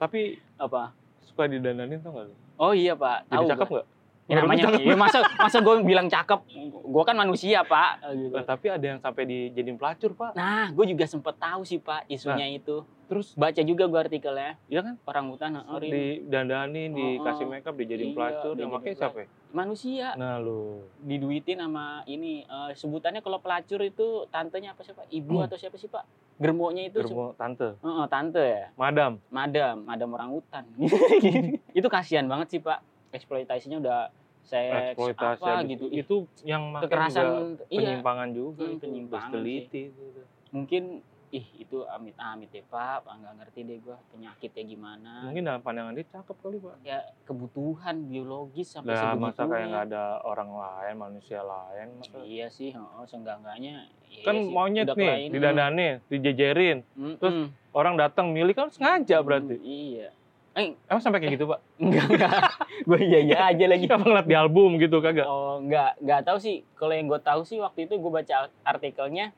[0.00, 0.96] Tapi apa?
[1.22, 2.34] suka didandanin tau gak lu?
[2.56, 3.24] Oh iya pak.
[3.26, 3.82] Jadi Tahu cakep gua.
[4.24, 4.78] Ya, namanya.
[4.78, 6.40] Ya, masa masa gue bilang cakep?
[6.72, 8.06] Gue kan manusia pak.
[8.08, 8.32] Gitu.
[8.32, 10.32] Eh, tapi ada yang sampai dijadiin pelacur pak.
[10.32, 12.86] Nah, gue juga sempet tahu sih pak isunya itu.
[13.10, 14.56] Terus Baca juga gue artikelnya.
[14.70, 14.94] Iya kan?
[15.04, 15.90] Orang hutan heeh, Rin.
[15.92, 17.50] didandanin, dikasih Heeh.
[17.50, 18.54] makeup, dijadiin Iya, pelacur.
[18.54, 18.94] Yang pelacur.
[18.94, 19.18] siapa?
[19.18, 19.28] ya?
[19.52, 20.80] manusia Nah lu.
[20.96, 25.04] diduitin sama ini eh, sebutannya kalau pelacur itu tantenya apa sih pak?
[25.12, 25.44] Ibu Hmm.
[25.44, 26.08] atau siapa sih pak?
[26.40, 28.66] Germonya itu Germo tante, Heeh, tante ya.
[28.74, 29.20] madam.
[29.28, 30.64] madam, madam orang hutan.
[31.78, 32.80] itu kasihan banget sih pak,
[33.12, 34.00] eksploitasinya udah
[34.42, 35.86] seks eksploitasi apa gitu.
[35.86, 35.96] itu.
[35.96, 37.26] Itu yang makin juga Kekerasan,
[37.68, 37.78] iya.
[37.78, 38.82] penyimpangan juga Hmm, itu.
[38.82, 40.20] penyimpangan teliti gitu.
[40.50, 40.84] Mungkin
[41.32, 45.12] ih itu amit-amit deh pak, Pak, nggak ngerti deh gua penyakitnya gimana.
[45.24, 46.76] Mungkin dalam pandangan dia cakep kali pak.
[46.82, 49.64] Ya kebutuhan biologis sampai Lah masa kayak sebegitunya.
[49.66, 53.88] nggak ada orang lain, manusia lain, masa Iya sih, oh, seenggak-enggaknya.
[54.04, 55.32] iya kan sih, monyet nih kelainan.
[55.32, 57.16] didandanin, dijejerin, Mm-mm.
[57.16, 57.36] terus
[57.72, 59.56] orang datang milih kan sengaja berarti.
[59.56, 60.12] Iya.
[60.52, 61.60] Eh, Emang sampai kayak gitu pak?
[61.82, 62.40] enggak enggak.
[62.84, 63.88] gue iya iya aja lagi.
[63.88, 65.24] Apa ngeliat di album gitu kagak?
[65.24, 66.60] Oh, enggak, enggak tahu sih.
[66.76, 69.32] Kalau yang gue tahu sih waktu itu gue baca artikelnya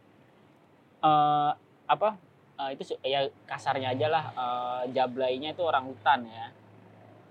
[1.05, 1.51] eh
[1.85, 2.19] apa?
[2.55, 6.47] eh, itu ya kasarnya aja lah eh, jablainya itu orang hutan ya.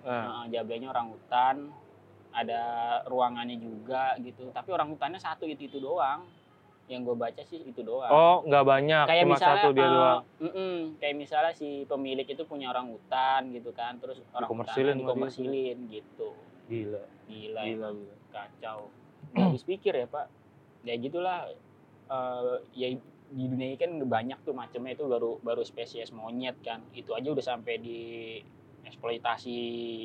[0.04, 1.56] Nah, Eh, jablainya orang hutan.
[2.34, 2.62] Ada
[3.12, 4.50] ruangannya juga gitu.
[4.50, 6.24] Tapi orang hutannya satu itu itu doang.
[6.84, 8.12] Yang gue baca sih itu doang.
[8.12, 10.22] oh nggak banyak, kayak cuma misalnya satu dia eh, doang.
[10.38, 14.52] mm-mm, kayak misalnya si pemilik itu punya orang hutan gitu kan terus orang
[15.00, 15.00] dia.
[15.00, 16.30] dikomersilin gitu
[16.64, 18.16] Gila, gila, gila, gila.
[18.30, 18.80] kacau
[19.32, 20.28] nggak habis pikir ya pak
[20.82, 21.48] ya gitulah
[22.04, 22.88] Eh, ya
[23.32, 27.26] di dunia ini kan banyak tuh macamnya itu baru baru spesies monyet kan itu aja
[27.26, 28.00] udah sampai di
[28.84, 29.58] eksploitasi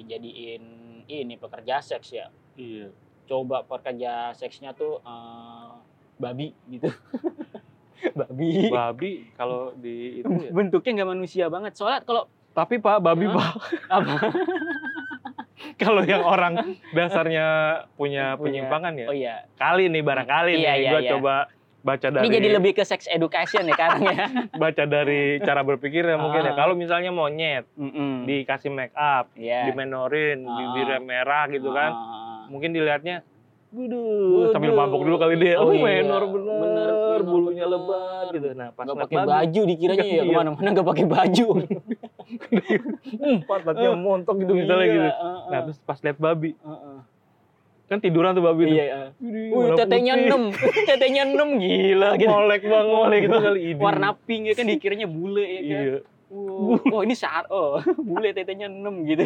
[0.05, 0.63] jadiin
[1.05, 2.89] ini pekerja seks ya Iya.
[3.27, 5.68] coba pekerja seksnya tuh eh,
[6.19, 6.91] babi gitu
[8.19, 10.51] babi Babi kalau di itu ya.
[10.51, 13.35] bentuknya nggak manusia banget soalnya kalau Tapi pak, babi Hah?
[13.35, 13.51] pak.
[13.97, 14.13] apa
[15.83, 16.55] kalau yang orang
[16.91, 17.47] dasarnya
[17.93, 19.07] punya penyimpangan ya.
[19.07, 21.11] oh iya Kali nih barangkali Iya, nih, iya, gue iya.
[21.13, 21.35] coba
[21.79, 24.17] baca dari ini jadi lebih ke sex education ya sekarang ya
[24.53, 26.51] baca dari cara berpikir ya mungkin ya.
[26.51, 26.57] Ah.
[26.57, 28.27] Kalau misalnya monyet Mm-mm.
[28.27, 29.71] dikasih make up, Iya.
[29.71, 30.55] dimenorin, Ah.
[30.57, 33.23] bibirnya merah gitu kan, Ah, mungkin dilihatnya
[33.69, 35.61] Waduh, sambil mabok dulu kali dia.
[35.61, 37.77] Oh Oh, iya, menor bener, bener, menor bulunya bener.
[37.77, 38.49] lebat gitu.
[38.51, 40.23] Nah, pas Gak ngeliat pakai baju dikiranya ya Iya.
[40.23, 41.47] ke mana-mana gak pakai baju.
[43.13, 45.05] hmm, pantatnya montok gitu misalnya Iya, gitu.
[45.07, 45.39] heeh.
[45.47, 46.99] Nah, terus pas lihat babi, Heeh.
[47.87, 48.73] kan tiduran tuh babi tuh.
[48.73, 49.01] Iya, iya.
[49.19, 50.33] Widih, Wih, tetenya putih.
[50.33, 50.43] 6.
[50.89, 52.29] tetenya 6 gila gitu.
[52.31, 53.81] Molek banget Molek gitu kali ini.
[53.81, 55.69] Warna pink ya kan dikiranya bule ya kan.
[55.85, 55.99] Iya.
[56.29, 56.77] Wow.
[56.89, 59.25] Oh, ini saat oh, bule tetenya 6 gitu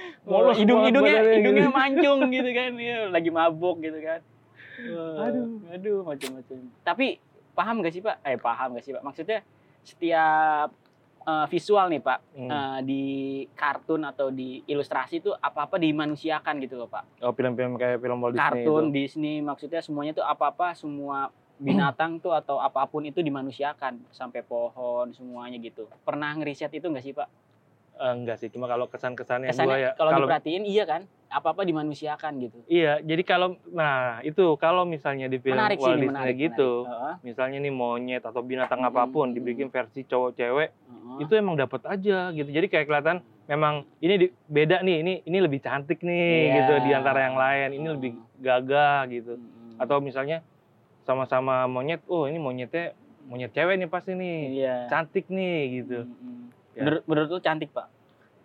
[0.00, 0.26] kan.
[0.26, 0.92] Oh, Molos hidung banget
[1.36, 1.70] hidungnya gitu.
[1.70, 2.70] mancung gitu kan.
[2.76, 4.20] Ya, lagi mabuk gitu kan.
[4.80, 5.46] Wah, Aduh.
[5.68, 6.56] aduh macam-macam.
[6.80, 7.06] Tapi
[7.52, 8.16] paham gak sih, Pak?
[8.22, 9.02] Eh, paham gak sih, Pak?
[9.02, 9.40] Maksudnya
[9.82, 10.70] setiap
[11.20, 12.48] eh, visual nih, Pak, Hmm.
[12.48, 13.02] eh, di
[13.52, 17.20] kartun atau di ilustrasi itu apa-apa dimanusiakan gitu loh, Pak.
[17.20, 18.94] Oh, film-film kayak film Walt Disney kartun itu.
[18.94, 21.28] Disney maksudnya semuanya tuh apa-apa semua
[21.60, 25.84] binatang tuh atau apa pun itu dimanusiakan sampai pohon semuanya gitu.
[26.00, 27.28] Pernah ngeriset itu nggak sih Pak?
[28.00, 29.90] Eh, enggak sih, cuma kalau kesan-kesannya Kesannya gua ya.
[29.92, 31.04] kalau diperhatiin iya kan?
[31.28, 32.58] Apa-apa dimanusiakan gitu.
[32.64, 36.36] Iya, jadi kalau nah itu kalau misalnya di film menarik sih Walt ini, Disney menarik.
[36.40, 36.96] gitu, menarik.
[36.96, 41.18] Heeh, misalnya nih monyet atau binatang Mm-mm, apa pun dibikin versi cowok cewek, heeh.
[41.20, 42.48] itu emang dapat aja gitu.
[42.48, 46.54] Jadi kayak kelihatan memang ini di- beda nih, ini ini lebih cantik nih Iya.
[46.56, 47.68] gitu di antara yang lain.
[47.76, 49.36] Ini lebih gagah gitu.
[49.36, 49.76] Mm-mm.
[49.76, 50.40] Atau misalnya
[51.00, 54.38] sama-sama monyet, oh ini monyetnya monyet cewek nih pasti nih.
[54.56, 54.74] iya.
[54.88, 56.08] Cantik nih gitu.
[56.08, 56.29] Mm-mm.
[56.80, 56.82] Ya.
[56.82, 57.86] Menurut, menurut lu cantik Pak?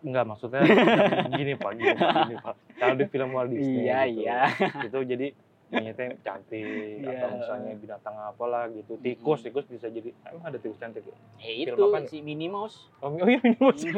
[0.01, 0.59] Enggak maksudnya
[1.33, 2.55] gini Pak, gini Pak, gini Pak.
[2.75, 4.21] Kalau di film Walt Disney Iya gitu.
[4.21, 4.39] iya.
[4.83, 5.27] itu jadi
[5.65, 6.61] monyetnya cantik
[7.01, 7.09] Iya.
[7.17, 11.63] atau misalnya binatang apalah gitu tikus tikus bisa jadi emang ada tikus cantik ya Eh
[11.63, 12.07] Film itu apaan ya?
[12.07, 12.85] si Minnie Mouse.
[12.99, 13.81] oh, oh iya ini mas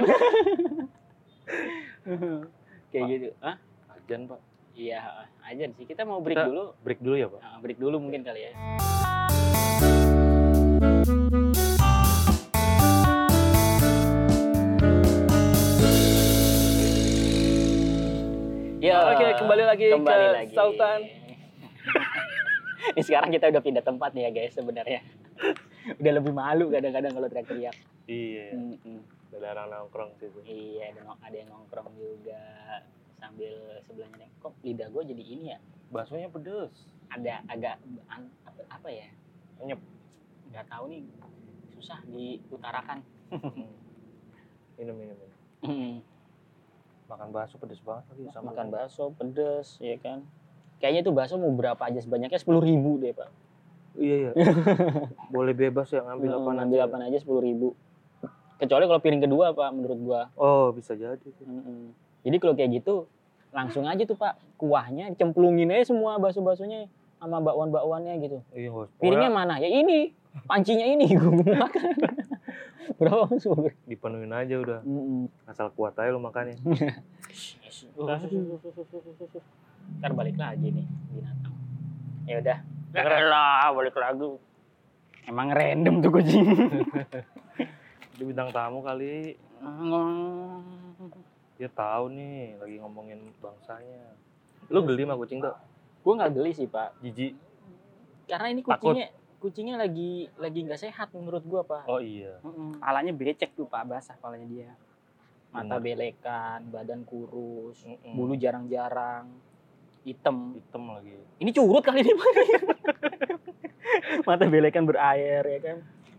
[2.88, 3.10] Kayak Pak.
[3.12, 3.28] gitu.
[3.40, 3.56] Hah?
[3.92, 4.40] ajan pak
[4.72, 5.02] Iya,
[5.42, 5.84] aja sih.
[5.84, 6.64] Kita mau break Kita- dulu.
[6.80, 8.52] break dulu ya pak Nah, break dulu mungkin kali ya.
[18.88, 20.54] Ya, Oke, kembali lagi kembali ke lagi.
[20.56, 21.00] Sultan.
[22.96, 25.04] Ini sekarang kita udah pindah tempat nih ya guys sebenarnya.
[26.00, 27.76] udah lebih malu kadang-kadang kalau teriak-teriak.
[28.08, 28.56] iya
[29.28, 32.40] ada orang nongkrong situ Iya, ada, yang nongkrong juga
[33.20, 33.52] sambil
[33.84, 34.30] sebelahnya nih.
[34.40, 35.60] Kok lidah gue jadi ini ya?
[35.88, 36.72] baksonya pedes
[37.08, 37.76] Ada agak
[38.08, 39.12] an- apa, apa ya?
[39.60, 39.84] Anyep.
[40.48, 41.04] Nggak tahu nih.
[41.76, 43.04] Susah diutarakan.
[44.80, 46.00] minum minum minum Mm.
[47.08, 50.24] Makan bakso pedes banget lagi sama Makan bakso pedes, ya kan?
[50.78, 53.32] Kayaknya tuh bakso mau berapa aja sebanyaknya sepuluh ribu deh pak.
[53.98, 54.32] iya iya
[55.34, 57.74] boleh bebas ya ngambil apa Hmm, Ambil apa aja sepuluh ribu.
[58.58, 60.22] Kecuali kalau piring kedua pak, menurut gua.
[60.36, 61.94] oh bisa jadi Mm-mm.
[62.22, 63.08] Jadi kalau kayak gitu
[63.50, 66.86] langsung aja tuh pak kuahnya dicemplungin aja semua bakso-baksonya
[67.18, 68.38] sama bakwan-bakwannya gitu.
[68.52, 69.58] iya Piringnya mana?
[69.58, 71.90] Ya ini, pancinya ini gue mau makan.
[73.00, 73.74] Berapa sepuluh?
[73.84, 74.80] dipenuhin aja udah
[75.50, 76.56] asal kuat aja lu makannya
[79.98, 81.56] Ntar balik lagi nih binatang.
[82.28, 82.60] Ya udah.
[83.32, 84.36] lah balik lagi.
[85.28, 86.44] Emang random tuh kucing.
[88.18, 89.38] dia bintang tamu kali
[91.58, 94.10] dia tahu nih lagi ngomongin bangsanya
[94.74, 95.54] lu geli sama kucing tuh
[96.02, 97.38] gue nggak geli sih pak, jijik
[98.26, 98.98] karena ini Takut.
[99.38, 101.86] Kucingnya lagi lagi nggak sehat menurut gue pak.
[101.86, 102.78] oh iya Mm-mm.
[102.78, 104.72] Palanya becek tuh pak, basah palanya dia.
[105.48, 105.80] Mata Benar.
[105.80, 108.14] belekan, badan kurus, Mm-mm.
[108.14, 109.30] bulu jarang-jarang,
[110.04, 110.54] hitam.
[110.54, 112.32] hitam lagi Ini curut kali ini pak.
[114.28, 115.78] Mata belekan berair ya kan.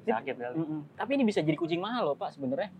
[0.08, 0.80] sakit kali Mm-mm.
[0.94, 2.72] Tapi ini bisa jadi kucing mahal loh pak sebenarnya.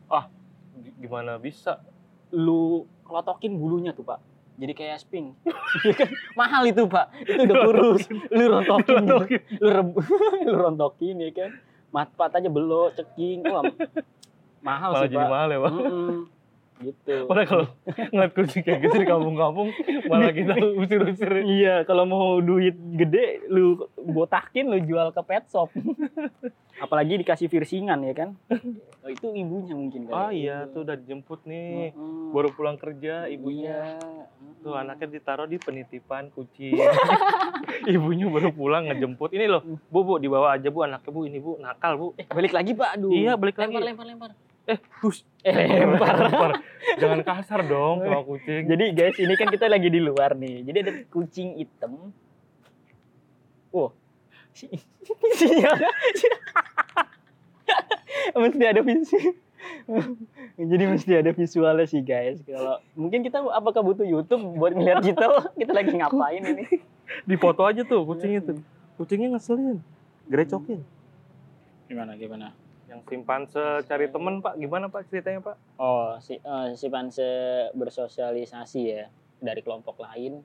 [0.79, 1.83] G- gimana bisa
[2.31, 4.21] Lu kelotokin bulunya tuh pak.
[4.59, 5.27] Jadi kayak sping.
[5.87, 6.11] Ya kan?
[6.35, 7.07] mahal itu pak.
[7.23, 8.03] Itu udah kurus.
[8.37, 9.05] Lu rontokin.
[9.07, 9.17] lu,
[10.51, 11.51] lu rontokin ya kan.
[11.95, 13.47] Matpat aja belok, ceking.
[13.47, 13.65] Wah,
[14.61, 15.31] mahal malah sih jadi pak.
[15.31, 15.73] mahal ya pak.
[16.79, 17.17] Gitu.
[17.27, 17.67] Padahal kalau
[18.15, 19.75] ngeliat kucing kayak gitu di kampung-kampung
[20.07, 25.75] malah kita usir-usir Iya, kalau mau duit gede, lu botakin, lu jual ke pet shop.
[26.79, 28.29] Apalagi dikasih piercingan ya kan?
[29.01, 30.13] Oh, itu ibunya mungkin kali.
[30.13, 32.31] oh iya tuh udah dijemput nih Mm-mm.
[32.31, 34.29] baru pulang kerja ibunya Iya.
[34.61, 36.77] tuh anaknya ditaruh di penitipan kucing
[37.89, 41.57] ibunya baru pulang ngejemput ini loh bu bu dibawa aja bu anaknya bu ini bu
[41.57, 42.91] nakal bu Eh, balik lagi, Pak.
[42.95, 43.09] Aduh.
[43.09, 43.89] Iya, balik lempar, lagi.
[43.89, 44.31] Lempar, lempar,
[44.67, 46.15] eh hus Eh, lempar.
[46.23, 46.51] Lempar.
[46.97, 50.63] jangan kasar dong sama kucing Jadi guys, ini kan kita lagi di luar nih.
[50.63, 52.13] Jadi ada kucing hitam.
[53.71, 53.89] Wow.
[53.89, 54.08] Si-
[55.39, 55.77] Sinyal.
[58.35, 59.33] mesti ada visual.
[60.59, 62.43] Jadi mesti ada visualnya sih guys.
[62.43, 66.65] Kalau mungkin kita apakah butuh YouTube buat ngeliat kita kita lagi ngapain ini?
[67.25, 68.61] di foto aja tuh kucingnya tuh
[68.95, 69.81] kucingnya ngeselin
[70.29, 70.85] grecokin
[71.89, 72.53] Gimana gimana?
[72.85, 77.25] yang simpanse cari temen pak gimana pak ceritanya pak Oh, si eh, si Panse
[77.73, 79.09] bersosialisasi ya
[79.41, 80.41] dari kelompok lain.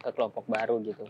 [0.00, 1.04] ke kelompok baru gitu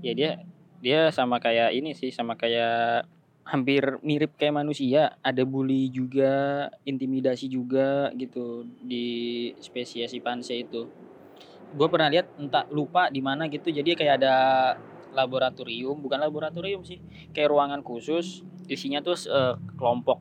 [0.00, 0.32] ya dia
[0.78, 3.06] dia sama kayak ini sih sama kayak
[3.48, 5.16] hampir mirip kayak manusia.
[5.24, 10.86] Ada bully juga intimidasi juga gitu di spesies Panse itu.
[11.72, 13.72] Gue pernah lihat entah lupa di mana gitu.
[13.72, 14.36] Jadi kayak ada
[15.16, 17.00] laboratorium bukan laboratorium sih
[17.32, 18.44] kayak ruangan khusus.
[18.68, 20.20] Isinya tuh eh, kelompok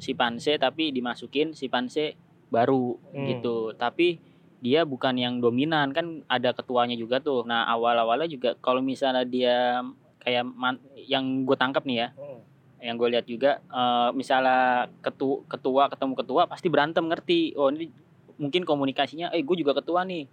[0.00, 2.14] si Panse tapi dimasukin si Panse
[2.48, 3.26] baru Hmm.
[3.26, 3.74] gitu.
[3.74, 4.29] Tapi
[4.60, 9.80] dia bukan yang dominan kan ada ketuanya juga tuh nah awal-awalnya juga kalau misalnya dia
[10.18, 12.40] kayak man- yang gue tangkap nih ya Hmm.
[12.78, 14.60] yang gue lihat juga eh, misalnya
[15.00, 17.88] ketu ketua ketemu ketua pasti berantem ngerti oh ini
[18.36, 20.24] mungkin komunikasinya eh gue juga ketua nih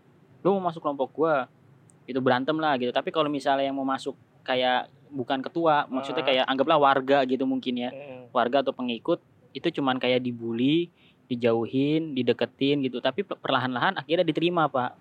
[0.41, 1.35] lu mau masuk kelompok gue
[2.07, 6.27] itu berantem lah gitu tapi kalau misalnya yang mau masuk kayak bukan ketua maksudnya Ah.
[6.29, 8.27] kayak anggaplah warga gitu mungkin ya Hmm.
[8.29, 10.91] warga atau pengikut itu cuman kayak dibully
[11.27, 14.95] dijauhin dideketin gitu tapi pe- perlahan-lahan akhirnya diterima pak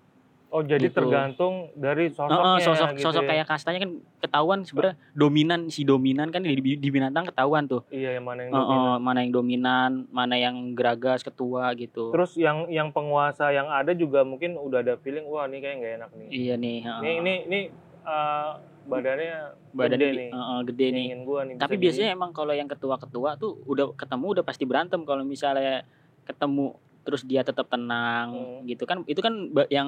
[0.47, 0.95] Oh jadi Gitu.
[0.95, 3.29] tergantung dari sosoknya Heeh, sosok gitu sosok ya.
[3.35, 8.15] kayak kastanya kan ketahuan sebenarnya dominan si dominan kan di, di binatang ketahuan tuh Iya
[8.15, 8.99] yang mana yang Heeh, dominan.
[9.03, 14.23] mana yang dominan mana yang geragas ketua gitu Terus yang yang penguasa yang ada juga
[14.23, 16.27] mungkin udah ada feeling wah ini kayak nggak enak nih.
[16.31, 17.15] iya nih Ini heeh.
[17.19, 17.59] ini ini
[18.07, 18.51] eh,
[18.87, 19.35] badannya
[19.75, 20.29] badannya gede nih.
[20.31, 21.55] heeh, gede nih gua nih.
[21.59, 25.83] tapi biasanya emang kalau yang ketua-ketua tuh udah ketemu udah pasti berantem kalau misalnya
[26.27, 28.67] ketemu terus dia tetap tenang Hmm.
[28.67, 29.31] gitu kan itu kan
[29.69, 29.87] yang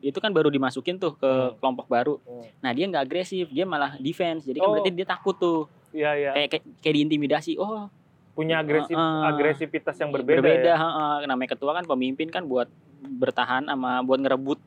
[0.00, 1.52] itu kan baru dimasukin tuh ke Hmm.
[1.60, 2.48] kelompok baru Hmm.
[2.58, 4.72] nah dia nggak agresif dia malah defense jadi kan Oh.
[4.74, 5.68] berarti dia takut tuh.
[5.92, 6.30] Iya iya.
[6.32, 7.86] kayak kayak, kayak diintimidasi oh
[8.34, 9.22] Punya agresif Heeh.
[9.24, 10.76] agresivitas yang berbeda, berbeda ya.
[10.76, 11.14] heeh.
[11.24, 12.66] namanya ketua kan pemimpin kan buat
[12.98, 14.58] bertahan sama buat ngerebut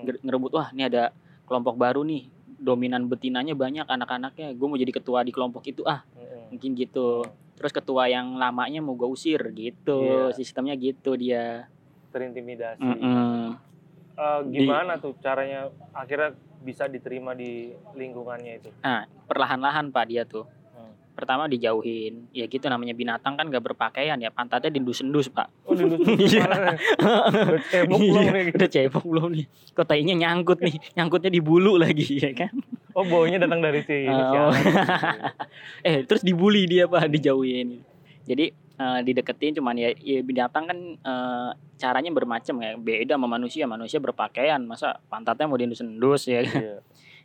[0.00, 1.12] nger- ngerebut wah ini ada
[1.44, 2.24] kelompok baru nih
[2.56, 6.54] dominan betinanya banyak anak-anaknya gue mau jadi ketua di kelompok itu ah Mm-mm.
[6.54, 7.26] mungkin gitu
[7.62, 10.34] terus ketua yang lamanya mau gue usir gitu Iya.
[10.34, 11.70] sistemnya gitu dia
[12.10, 12.82] Terintimidasi.
[12.82, 13.54] Mm-mm.
[14.12, 18.70] Eh, Di- gimana tuh caranya akhirnya bisa diterima di lingkungannya itu?
[18.82, 20.44] nah perlahan-lahan pak dia tuh.
[21.12, 25.84] Pertama dijauhin ya gitu namanya binatang kan gak berpakaian ya pantatnya dindus-endus pak Oh di
[26.32, 26.48] Iya.
[26.48, 28.44] Udah cebok belum Iya, nih?
[28.56, 32.52] udah cebok belum nih kok tainya nyangkut nih nyangkutnya di bulu lagi ya kan
[32.92, 34.52] Oh baunya datang dari si Oh.
[35.88, 37.84] eh terus dibully dia pak dijauhin
[38.24, 43.64] jadi eh, dideketin cuman ya, ya binatang kan eh, caranya bermacam ya beda sama manusia
[43.66, 46.62] manusia berpakaian masa pantatnya mau diendus-endus ya kan?
[46.62, 46.76] Iya.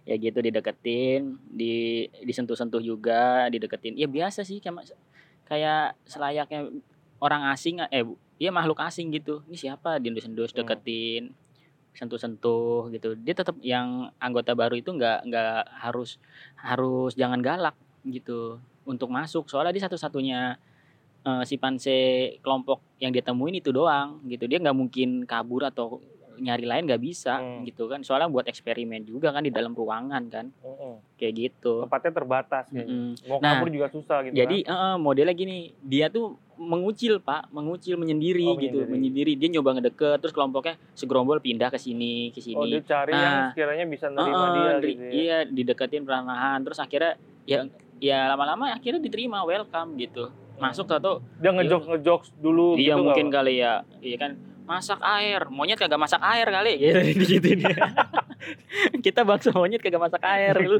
[0.07, 3.99] Ya gitu dideketin di disentuh-sentuh juga dideketin.
[3.99, 4.95] Ya biasa sih kayak
[5.43, 6.71] kayak selayaknya
[7.19, 8.07] orang asing eh
[8.39, 9.43] iya makhluk asing gitu.
[9.51, 9.99] Ini siapa?
[9.99, 10.63] Diendus-endus Hmm.
[10.63, 11.35] deketin
[11.97, 13.19] sentuh-sentuh gitu.
[13.19, 16.21] Dia tetap yang anggota baru itu nggak nggak harus
[16.55, 17.75] harus jangan galak
[18.07, 19.51] gitu untuk masuk.
[19.51, 20.55] Soalnya dia satu-satunya
[21.27, 21.97] eh, si panse
[22.39, 24.47] kelompok yang dia temuin itu doang gitu.
[24.47, 25.99] Dia nggak mungkin kabur atau
[26.37, 27.61] nyari lain nggak bisa Hmm.
[27.63, 31.01] gitu kan soalnya buat eksperimen juga kan di dalam ruangan kan Mm-mm.
[31.15, 32.87] kayak gitu Tempatnya terbatas kayaknya.
[32.87, 33.27] Mm-mm.
[33.27, 34.33] Mau Nah, kabur juga susah gitu.
[34.33, 38.89] jadi eh, eh, modelnya gini dia tuh mengucil pak mengucil menyendiri Oh, gitu menyendiri.
[38.89, 42.53] menyendiri dia nyoba ngedeket terus kelompoknya segerombol pindah ke sini ke kan.
[42.55, 43.49] Oh dia sini cari yang Nah.
[43.51, 45.11] sekiranya bisa nerima Heeh, dia di- gitu ya.
[45.13, 47.65] iya dideketin perlahan terus akhirnya ya
[47.97, 53.27] ya lama-lama akhirnya diterima welcome gitu masuk atau Dia ngejok ngejok dulu dia gitu mungkin
[53.27, 54.33] kali ya iya kan
[54.67, 55.47] masak air.
[55.47, 56.73] Monyet kagak masak air kali.
[57.23, 57.75] Gitu dia.
[59.05, 60.53] kita bangsa monyet kagak masak air.
[60.59, 60.75] Lu,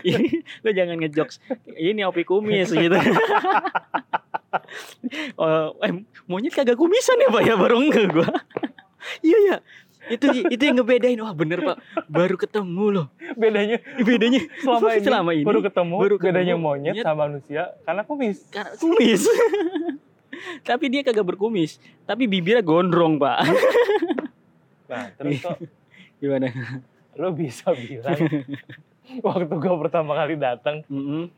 [0.64, 1.42] lu, jangan ngejokes.
[1.74, 2.96] Ini opi kumis gitu.
[5.34, 5.92] Oh, eh,
[6.30, 7.42] monyet kagak kumisan ya pak?
[7.42, 8.30] Ya baru enggak gua.
[9.20, 9.56] Iya ya
[10.04, 11.16] itu itu yang ngebedain.
[11.24, 11.76] Wah bener pak.
[12.12, 13.06] Baru ketemu loh.
[13.34, 16.92] Bedanya bedanya selama ini, Selama ini baru ketemu, baru ketemu bedanya monyet.
[16.92, 17.04] monyet.
[17.04, 18.38] sama manusia karena kumis.
[18.52, 19.22] karena kumis
[20.60, 23.38] tapi dia kagak berkumis tapi bibirnya gondrong pak
[24.84, 25.58] Nah, terus kok
[26.16, 26.48] gimana
[27.14, 28.18] lo bisa bilang
[29.26, 31.28] waktu gua pertama kali datang Mm-mm.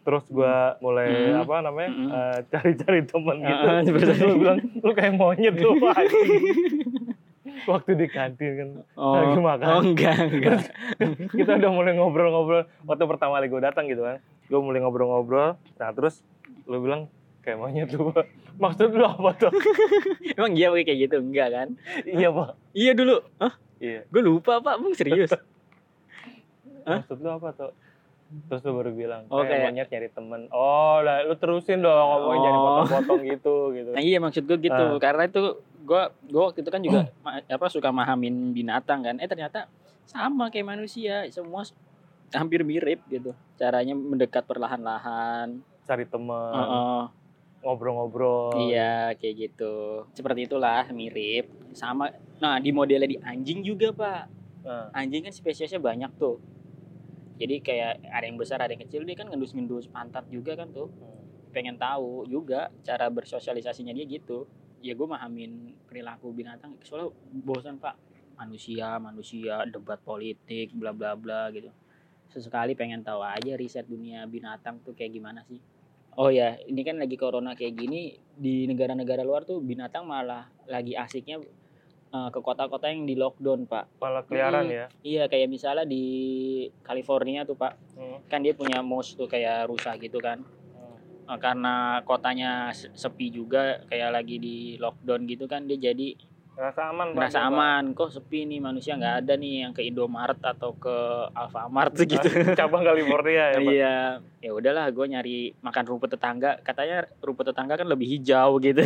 [0.00, 1.40] terus gua mulai Hmm.
[1.40, 2.08] apa namanya Hmm.
[2.08, 6.30] eh, cari-cari temen gitu Ah, seperti terus lo bilang lo kayak monyet lo anjing."
[7.62, 9.66] waktu di kantin kan oh, Lagi makan.
[9.66, 10.60] oh enggak enggak
[11.30, 15.90] kita udah mulai ngobrol-ngobrol waktu pertama kali gue datang gitu kan gue mulai ngobrol-ngobrol nah
[15.90, 16.24] terus
[16.64, 17.08] lo bilang
[17.40, 18.26] kayak monyet Pak."
[18.56, 19.52] maksud lo apa tuh
[20.36, 21.16] emang iya pakai kayak gitu?
[21.18, 21.68] Enggak kan?
[22.02, 22.48] Iya pak.
[22.70, 23.16] Iya dulu.
[23.36, 23.52] Hah?
[23.78, 24.04] iya.
[24.06, 24.76] Gue lupa pak.
[24.76, 25.32] Bang serius?
[26.82, 27.72] Maksud lo apa tuh
[28.46, 30.40] terus lo baru bilang Oh, kayak kayak- monyet nyari temen.
[30.50, 31.98] Oh lah lo terusin dong
[32.36, 32.66] jangan Oh.
[32.78, 33.90] potong-potong gitu gitu.
[33.90, 34.70] Nah iya maksud gue gitu.
[34.86, 34.98] Ah.
[34.98, 35.42] karena itu
[35.80, 37.00] gue gue waktu itu kan juga
[37.50, 39.16] apa suka mahamin binatang kan?
[39.16, 39.66] Eh ternyata
[40.04, 41.26] sama kayak manusia.
[41.28, 41.66] Semua
[42.30, 43.34] hampir mirip gitu.
[43.56, 45.58] Caranya mendekat perlahan-lahan.
[45.82, 46.54] Cari temen.
[46.54, 47.02] Heeh,
[47.60, 54.40] ngobrol-ngobrol iya kayak gitu seperti itulah mirip sama nah di modelnya di anjing juga pak
[54.60, 56.36] Nah, Anjing kan spesiesnya banyak tuh.
[57.40, 59.00] Jadi kayak ada yang besar, ada yang kecil.
[59.08, 60.92] Dia kan ngendus-ngendus pantat juga kan tuh.
[61.50, 64.44] Pengen tahu juga cara bersosialisasinya dia gitu.
[64.84, 66.76] Ya gue mahamin perilaku binatang.
[66.84, 67.96] Soalnya bosan pak.
[68.36, 71.72] Manusia, manusia, debat politik, bla bla bla gitu.
[72.28, 75.60] Sesekali pengen tahu aja riset dunia binatang tuh kayak gimana sih.
[76.18, 80.98] Oh ya, ini kan lagi corona kayak gini di negara-negara luar tuh binatang malah lagi
[80.98, 81.38] asiknya
[82.10, 83.86] eh, ke kota-kota yang di lockdown pak.
[84.02, 84.86] malah keliaran ya.
[85.06, 86.02] Iya kayak misalnya di
[86.82, 88.18] California tuh pak, Hmm.
[88.26, 90.42] kan dia punya mouse tuh kayak rusa gitu kan.
[90.42, 91.38] Hmm.
[91.38, 96.18] Karena kotanya se- sepi juga, kayak lagi di lockdown gitu kan, dia jadi
[96.60, 97.40] Ngerasa aman, dia, Pak.
[97.40, 97.84] aman.
[97.96, 100.92] Kok sepi nih manusia nggak ada nih yang ke Indomaret atau ke
[101.32, 102.20] Alfamart gitu.
[102.60, 103.72] Cabang California ya, Pak.
[103.72, 103.96] Iya,
[104.44, 106.60] ya udahlah, gue nyari makan rumput tetangga.
[106.60, 108.84] Katanya rumput tetangga kan lebih hijau gitu.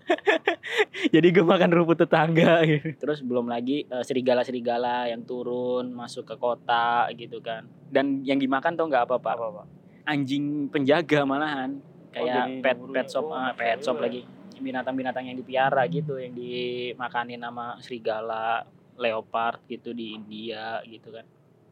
[1.14, 2.64] Jadi gue makan rumput tetangga.
[2.64, 2.96] Gitu.
[2.96, 7.68] Terus belum lagi eh, serigala-serigala yang turun masuk ke kota gitu kan.
[7.92, 9.36] Dan yang dimakan tau nggak apa pak?
[9.36, 9.66] Apa, Pak?
[10.08, 11.76] Anjing penjaga malahan.
[12.08, 13.12] Kayak jadi pet diburu pet ya?
[13.12, 14.04] shop, Oh, ah, pet shop iya.
[14.08, 14.20] lagi.
[14.60, 18.66] Binatang-binatang yang dipiara gitu, yang dimakanin sama serigala,
[18.98, 21.26] leopard gitu di India gitu kan.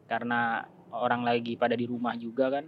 [0.07, 2.65] Karena orang lagi pada di rumah juga kan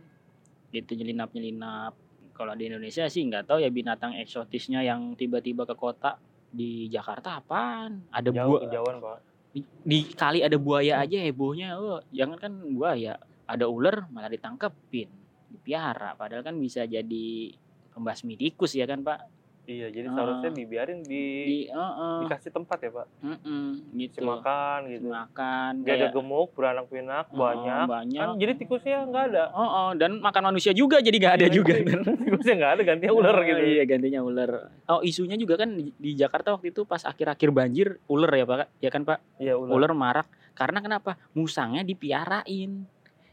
[0.74, 1.94] gitu nyelinap nyelinap
[2.36, 6.20] kalau di Indonesia sih nggak tahu ya binatang eksotisnya yang tiba-tiba ke kota
[6.52, 8.12] di Jakarta apaan?
[8.12, 8.62] Ada Jauh buah.
[8.68, 9.20] kejauhan, Pak.
[9.56, 13.16] di, di kali ada buaya aja hebohnya oh jangan kan buaya.
[13.46, 15.08] Ada ular malah ditangkepin
[15.56, 17.56] dipiara padahal kan bisa jadi
[17.96, 19.24] pembasmi tikus ya kan pak
[19.66, 20.14] Iya, jadi Ah.
[20.14, 23.08] seharusnya dibiarin di, di eh, eh, dikasih tempat ya, Pak.
[23.18, 25.08] mm-mm, Kasih gitu makan gitu.
[25.10, 27.86] makan Dia ada gemuk, beranak pinak, eh, banyak.
[27.88, 29.44] banyak Kan jadi tikusnya nggak ada.
[29.52, 31.74] oh, oh, dan makan manusia juga jadi nggak ada Iya, juga
[32.24, 33.62] tikusnya nggak ada, gantinya ular gitu.
[33.66, 34.52] Iya gantinya ular.
[34.86, 38.70] Oh isunya juga kan di, di Jakarta waktu itu pas akhir-akhir banjir ular ya pak,
[38.78, 39.18] ya kan pak?
[39.42, 39.74] Iya, ular.
[39.74, 41.18] Ular marak karena kenapa?
[41.34, 42.86] Musangnya dipiarain,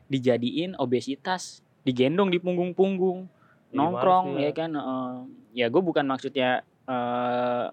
[0.08, 3.28] dijadiin obesitas, digendong di punggung-punggung,
[3.70, 4.56] nongkrong ya dia.
[4.56, 4.70] kan?
[4.72, 5.16] eh,
[5.52, 7.66] ya gue bukan maksudnya eh,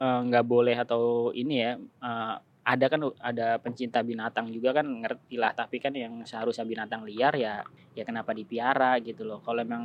[0.00, 1.72] eh, nggak boleh atau ini ya.
[1.78, 2.36] eh,
[2.68, 7.32] ada kan ada pencinta binatang juga kan ngerti lah tapi kan yang seharusnya binatang liar
[7.32, 7.64] ya
[7.96, 9.40] ya kenapa dipiara gitu loh.
[9.40, 9.84] Kalau emang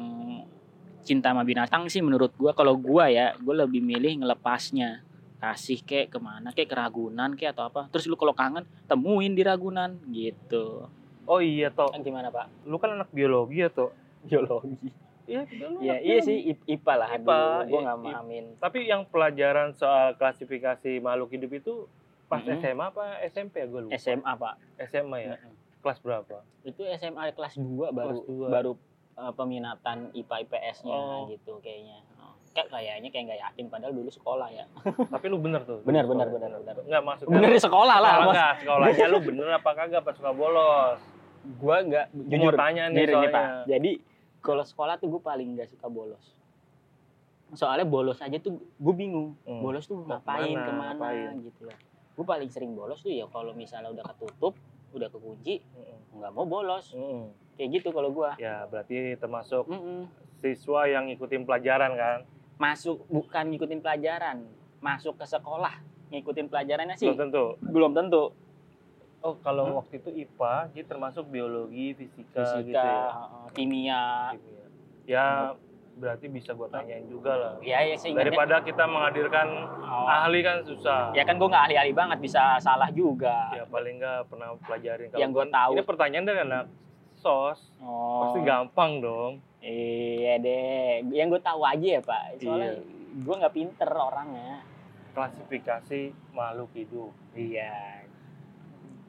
[1.08, 5.00] cinta sama binatang sih menurut gua kalau gua ya gue lebih milih ngelepasnya.
[5.40, 7.88] Kasih kek ke mana kek ke Ragunan kek atau apa.
[7.88, 10.88] Terus lu kalau kangen temuin di Ragunan gitu.
[11.24, 12.52] Oh iya, kan gimana pak?
[12.68, 13.96] Lu kan anak biologi ya, Tok.
[14.28, 18.80] biologi Iya, anak Iya iya sih IPA lah IPA, gue i- nggak i- mahamin Tapi
[18.84, 21.74] yang pelajaran soal klasifikasi makhluk hidup itu
[22.26, 22.58] pas Mm-mm.
[22.58, 23.94] SMA apa SMP ya gue lupa.
[23.96, 24.54] SMA pak
[24.86, 25.36] SMA ya.
[25.80, 26.38] Kelas berapa?
[26.64, 28.48] itu SMA kelas 2 baru Kelas dua.
[28.50, 28.72] baru
[29.14, 31.28] uh, peminatan IPA IPS-nya Oh.
[31.30, 32.00] gitu kayaknya.
[32.18, 32.32] Oh.
[32.52, 34.66] Kayak kayaknya kayak nggak yakin padahal dulu sekolah ya.
[35.14, 35.80] Tapi lu bener tuh.
[35.82, 36.76] Bener bener bener bener.
[36.82, 37.32] Enggak maksudnya.
[37.34, 38.12] Bener di sekolah lah.
[38.18, 41.00] Enggak, enggak, sekolahnya lu bener apa kagak pas suka bolos?
[41.58, 43.30] Gua nggak Gua jujur tanya nih nih.
[43.30, 43.46] Pak.
[43.68, 43.92] Jadi
[44.44, 46.36] kalau sekolah tuh gue paling nggak suka bolos.
[47.54, 49.40] Soalnya bolos aja tuh gue bingung.
[49.48, 49.64] Hmm.
[49.64, 51.32] Bolos tuh ngapain ke mana, ke mana, ngapain.
[51.42, 51.78] gitu loh.
[52.14, 54.54] Gue paling sering bolos tuh ya kalau misalnya udah ketutup,
[54.92, 56.20] udah kekunci, Mm-mm.
[56.20, 56.92] nggak mau bolos.
[56.92, 57.32] Mm-mm.
[57.54, 58.34] Kayak gitu kalau gua.
[58.36, 60.10] Ya, berarti termasuk Mm-mm.
[60.36, 62.20] siswa yang ngikutin pelajaran kan?
[62.54, 64.46] masuk bukan ngikutin pelajaran
[64.78, 65.74] masuk ke sekolah
[66.14, 67.46] ngikutin pelajarannya sih Belum tentu.
[67.60, 68.24] belum tentu
[69.24, 69.76] Oh, kalau Hmm?
[69.80, 73.08] waktu itu IPA, dia termasuk biologi, fisika, fisika gitu ya.
[73.50, 74.64] kimia Kimia.
[75.06, 75.26] Ya,
[75.94, 77.54] berarti bisa gua tanyain juga lah.
[77.62, 79.48] ya ya sih Daripada kita menghadirkan
[79.80, 81.12] oh, ahli kan susah.
[81.12, 85.08] ya kan gue nggak ahli-ahli banget bisa salah juga Ya paling nggak pernah pelajarin.
[85.14, 85.72] Yang gua kan- tahu.
[85.72, 86.66] Ini pertanyaan dari anak
[87.16, 87.60] sos.
[87.80, 89.34] oh Pasti gampang dong.
[89.62, 92.84] iya deh yang gue tahu aja ya pak soalnya Iya.
[93.18, 94.60] gue nggak pinter orangnya
[95.14, 97.16] Klasifikasi makhluk hidup.
[97.32, 98.03] iya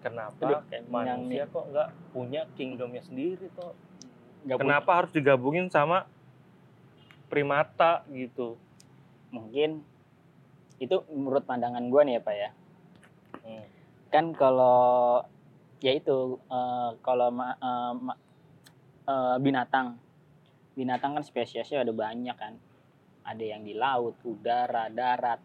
[0.04, 3.72] Kenapa kayak manusia kok nggak punya kingdomnya sendiri toh?
[4.44, 6.04] nggak Kenapa harus digabungin sama
[7.26, 8.60] primata gitu?
[9.32, 9.82] mungkin
[10.78, 12.50] itu menurut pandangan gue nih ya pak ya
[13.44, 13.66] Hmm.
[14.08, 15.20] kan kalau
[15.82, 17.58] ya itu eh, kalau ma-
[17.92, 18.20] ma-
[19.04, 19.98] eh, binatang
[20.72, 22.54] binatang kan spesiesnya ada banyak kan
[23.20, 25.42] ada yang di laut udara darat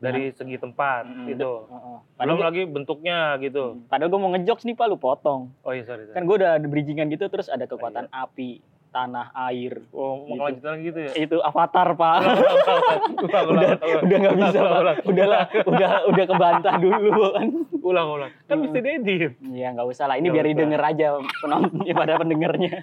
[0.00, 1.50] Dari segi tempat Mm, gitu.
[1.66, 1.96] Heeh.
[2.00, 3.64] Belum padahal gua, lagi bentuknya gitu.
[3.86, 6.04] padahal gue mau ngejokes nih pak lu potong Oh iya sorry.
[6.04, 6.12] sorry.
[6.12, 8.58] kan gue udah ada bridgingan gitu terus ada kekuatan api
[8.90, 10.40] tanah air oh, mau gitu.
[10.58, 11.10] kelanjutan lagi gitu ya?
[11.16, 12.16] itu avatar pak
[13.22, 16.98] ulang, ulang, ulang, udah nggak bisa Ulang, pak udahlah udah udah kebantah dulu
[17.30, 17.46] kan
[17.88, 18.30] ulang, ulang.
[18.44, 18.64] Kan Mm.
[18.66, 19.32] bisa diedit.
[19.48, 20.52] ya nggak usah lah ini Nggak biar usah.
[20.52, 21.06] didengar aja
[21.38, 22.74] penontonnya pada pendengarnya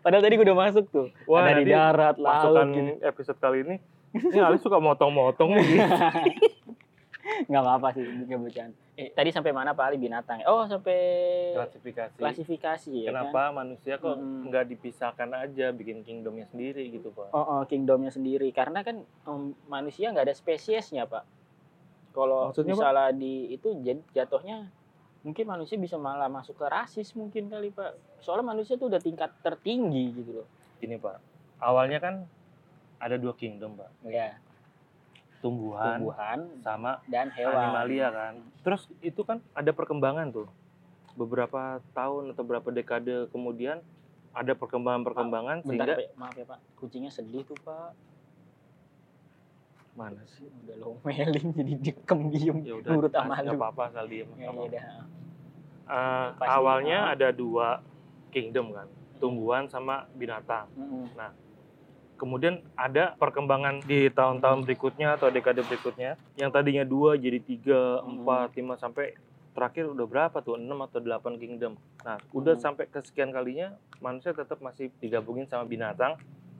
[0.00, 3.58] padahal tadi gue udah masuk tuh Wah, ada di darat laut masukan gitu episode kali
[3.60, 3.76] ini.
[4.14, 5.82] Ini Ali suka motong-motong nih.
[7.48, 8.76] nggak apa-apa sih bikin bercanda.
[8.94, 10.38] Eh, tadi sampai mana Pak Ali binatang?
[10.46, 10.94] Oh sampai
[11.58, 12.14] klasifikasi.
[12.14, 13.26] klasifikasi ya kan?
[13.26, 14.46] Kenapa manusia kok Mm-mm.
[14.52, 17.34] nggak dipisahkan aja bikin kingdomnya sendiri gitu pak?
[17.34, 21.26] Oh, oh, kingdomnya sendiri karena kan em, manusia nggak ada spesiesnya pak.
[22.14, 22.86] Kalau Maksudnya, Pak?
[22.86, 23.68] misalnya di itu
[24.14, 24.70] jatuhnya
[25.26, 27.98] mungkin manusia bisa malah masuk ke rasis mungkin kali pak.
[28.22, 30.46] Soalnya manusia tuh udah tingkat tertinggi gitu loh.
[30.78, 31.18] Gini pak,
[31.58, 32.30] awalnya kan
[33.04, 34.40] ada dua kingdom pak, Ya,
[35.38, 37.52] tumbuhan, tumbuhan sama dan hewan.
[37.54, 38.34] animalia kan.
[38.60, 40.48] Terus itu kan ada perkembangan tuh,
[41.14, 41.60] beberapa
[41.92, 43.84] tahun atau beberapa dekade kemudian
[44.32, 46.16] ada perkembangan-perkembangan Bentar, sehingga Pak.
[46.16, 47.92] maaf ya pak, kucingnya sedih tuh pak.
[49.94, 50.50] mana sih?
[50.64, 52.58] Udah lomelin jadi dikem diem.
[52.64, 53.54] Ya udah, Nurut sama nggak lu.
[53.54, 54.26] apa-apa asal diem.
[54.34, 54.50] Ya,
[56.34, 56.42] Pasti.
[56.42, 57.14] awalnya Ah.
[57.14, 57.78] ada dua
[58.30, 58.90] kingdom kan,
[59.20, 60.66] tumbuhan sama binatang.
[60.74, 61.14] Mm-mm.
[62.14, 68.22] Kemudian ada perkembangan di tahun-tahun berikutnya atau dekade berikutnya yang tadinya dua jadi tiga, Hmm.
[68.22, 69.18] empat, lima sampai
[69.54, 71.74] terakhir udah berapa tuh enam atau delapan kingdom.
[72.06, 72.64] Nah udah Hmm.
[72.70, 76.14] sampai kesekian kalinya manusia tetap masih digabungin sama binatang.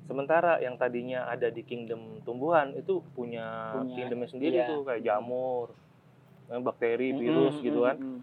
[0.05, 4.69] Sementara yang tadinya ada di kingdom tumbuhan itu punya, Punya, kingdomnya sendiri iya.
[4.69, 5.73] tuh kayak jamur,
[6.53, 7.97] eh, bakteri, Mm-mm, virus gitu kan.
[7.97, 8.21] mm-mm.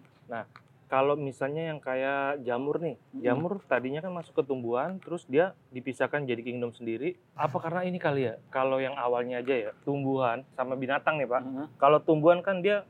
[0.91, 6.27] Kalau misalnya yang kayak jamur nih, jamur tadinya kan masuk ke tumbuhan, terus dia dipisahkan
[6.27, 7.15] jadi kingdom sendiri.
[7.31, 8.35] Apa karena ini kali ya?
[8.51, 11.41] Kalau yang awalnya aja ya, tumbuhan sama binatang nih pak.
[11.47, 11.65] Mm-mm.
[11.79, 12.83] Kalau tumbuhan kan dia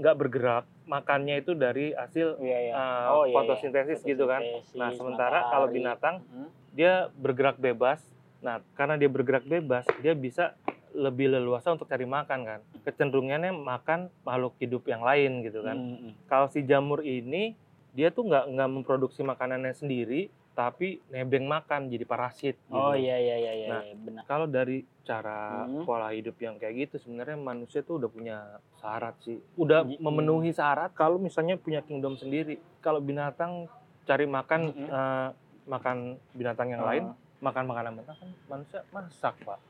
[0.00, 2.72] nggak bergerak, makannya itu dari hasil Iya, iya.
[2.72, 3.34] eh, Oh, iya, iya.
[3.36, 4.40] fotosintesis gitu kan.
[4.72, 6.48] Nah sementara kalau binatang Mm-mm.
[6.72, 8.00] dia bergerak bebas.
[8.40, 10.56] Nah karena dia bergerak bebas, dia bisa
[10.96, 12.60] lebih leluasa untuk cari makan kan.
[12.82, 16.12] Kecenderungannya makan makhluk hidup yang lain gitu kan Mm-mm.
[16.24, 17.52] kalau si jamur ini
[17.92, 22.72] dia tuh nggak nggak memproduksi makanannya sendiri tapi nebeng makan jadi parasit gitu.
[22.74, 24.22] Oh iya iya iya iya Nah, iya, benar.
[24.24, 25.84] kalau dari cara Hmm.
[25.84, 28.36] pola hidup yang kayak gitu sebenarnya manusia tuh udah punya
[28.74, 33.68] syarat sih udah Gi- memenuhi syarat kalau misalnya punya kingdom sendiri kalau binatang
[34.02, 34.88] cari makan Mm-mm.
[34.88, 35.28] eh,
[35.66, 35.96] makan
[36.32, 36.88] binatang yang Oh.
[36.88, 37.04] lain
[37.38, 39.60] makan makanan mentah kan manusia masak pak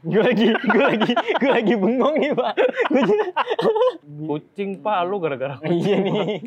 [0.00, 2.54] Gue lagi, gue lagi, gue lagi bengong nih pak.
[2.88, 3.32] Gua jadi-
[4.24, 6.40] kucing pak lu gara-gara iya nih.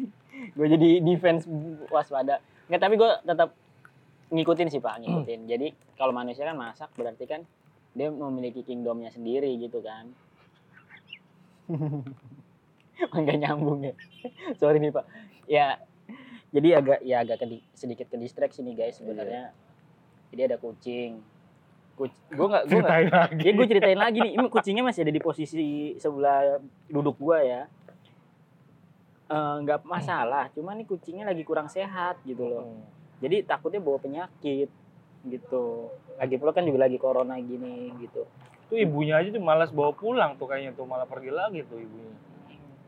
[0.54, 1.46] Gue jadi defense
[1.88, 2.42] waspada.
[2.66, 3.50] Nggak, tapi gue tetap
[4.30, 5.40] ngikutin sih pak, ngikutin.
[5.46, 7.42] Jadi kalau manusia kan masak berarti kan
[7.94, 10.10] dia memiliki kingdomnya sendiri gitu kan.
[13.14, 13.94] Enggak nyambung ya.
[14.58, 15.06] Sorry nih pak.
[15.46, 15.78] Ya,
[16.50, 19.54] jadi agak ya agak kedi- sedikit ke distraksi nih guys sebenarnya.
[20.34, 21.22] Jadi ada kucing.
[21.94, 22.10] Gue
[22.50, 25.66] nggak gue ceritain lagi Ya gue ceritain lagi nih, ini kucingnya masih ada di posisi
[26.02, 26.58] sebelah
[26.90, 27.62] duduk gua ya.
[29.30, 32.66] Eh, Nggak masalah, cuma nih kucingnya lagi kurang sehat gitu loh.
[32.66, 32.84] Hmm.
[33.24, 34.70] Jadi takutnya bawa penyakit
[35.24, 35.90] gitu.
[36.20, 38.28] Lagi pula kan juga lagi corona gini gitu.
[38.68, 42.14] Tuh ibunya aja tuh malas bawa pulang tuh kayaknya tuh malah pergi lagi tuh ibunya.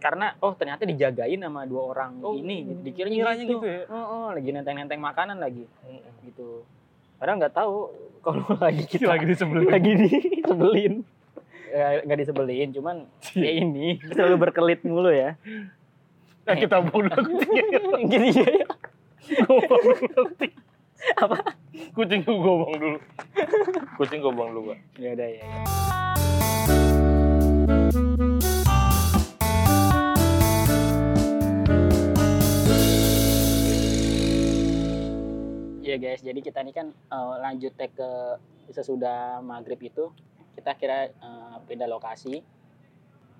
[0.01, 2.67] Karena oh ternyata dijagain sama dua orang Oh, ini.
[2.83, 3.57] Dikiranya gitu.
[3.57, 3.81] gitu ya?
[3.89, 6.13] Oh, oh, lagi nenteng-nenteng makanan lagi Mm-mm.
[6.29, 6.61] gitu.
[7.17, 7.75] Padahal nggak tahu
[8.25, 9.67] kalau lagi kita lagi disebelin.
[9.69, 10.93] lagi disebelin.
[11.75, 12.95] Ya, nggak disebelin, cuman
[13.35, 15.35] ya ini selalu berkelit mulu ya.
[16.45, 17.79] Nah, kita buang dulu kucingnya.
[18.05, 18.65] Gini ya.
[21.19, 21.37] Apa?
[21.97, 22.99] Kucing gua buang dulu.
[23.97, 24.79] Kucing gua buang dulu, Pak.
[25.01, 25.41] Ya udah ya.
[25.41, 26.54] ya.
[35.95, 38.35] Ya guys, jadi kita ini kan eh, lanjut tag ke
[38.67, 40.11] sesudah maghrib itu
[40.59, 42.43] kita kira eh, pindah lokasi,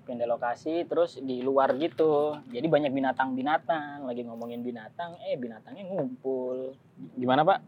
[0.08, 2.40] pindah lokasi terus di luar gitu.
[2.48, 6.72] Jadi banyak binatang-binatang, lagi ngomongin binatang, eh binatangnya ngumpul.
[7.12, 7.60] Gimana pak?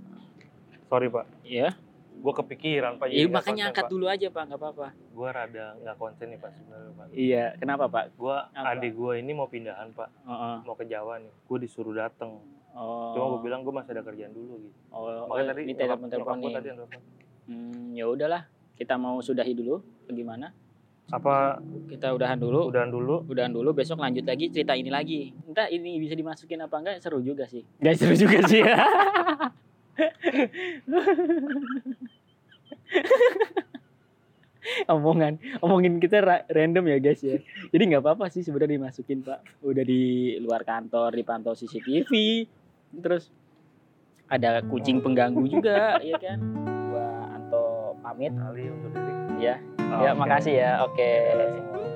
[0.88, 1.44] Sorry, Pak.
[1.44, 1.76] Iya.
[2.24, 3.12] Gua kepikiran, Pak.
[3.12, 3.92] Iya makanya angkat Pak.
[3.92, 4.88] dulu aja pak, nggak apa-apa.
[5.12, 7.06] Gua rada nggak konsen nih, Pak, sebenarnya, Pak.
[7.12, 8.16] Iya, kenapa pak?
[8.16, 8.72] Gua Apa?
[8.72, 10.08] adik gua ini mau pindahan, Pak.
[10.24, 10.56] Heeh.
[10.64, 11.32] Mau ke Jawa nih.
[11.44, 12.40] Gua disuruh dateng.
[12.78, 13.10] Oh.
[13.10, 14.78] Cuma gua bilang gua masih ada kerjaan dulu gitu.
[14.94, 17.00] oh, Makanya oh, tadi di telepon telepon tadi telepon.
[17.50, 18.46] Hmm, ya udahlah,
[18.78, 19.82] kita mau sudahi dulu.
[20.06, 20.54] Bagaimana?
[21.08, 21.58] Apa
[21.88, 22.68] Kita udahan dulu.
[22.68, 23.24] udahan dulu?
[23.26, 25.32] Udahan dulu, besok lanjut lagi cerita ini lagi.
[25.48, 27.64] Entah ini bisa dimasukin apa enggak, seru juga sih.
[27.80, 28.60] Gak seru juga sih.
[34.88, 37.40] omongan omongin kita ra- random ya guys ya
[37.72, 42.12] jadi nggak apa-apa sih sebenarnya dimasukin pak udah di luar kantor dipantau CCTV
[43.00, 43.30] terus
[44.28, 46.38] ada kucing pengganggu juga ya kan?
[46.92, 48.32] Gua Anto pamit.
[48.36, 49.12] Ali untuk diri.
[49.40, 49.56] ya
[49.88, 51.10] Oh, ya makasih ya oke.
[51.32, 51.87] Semua.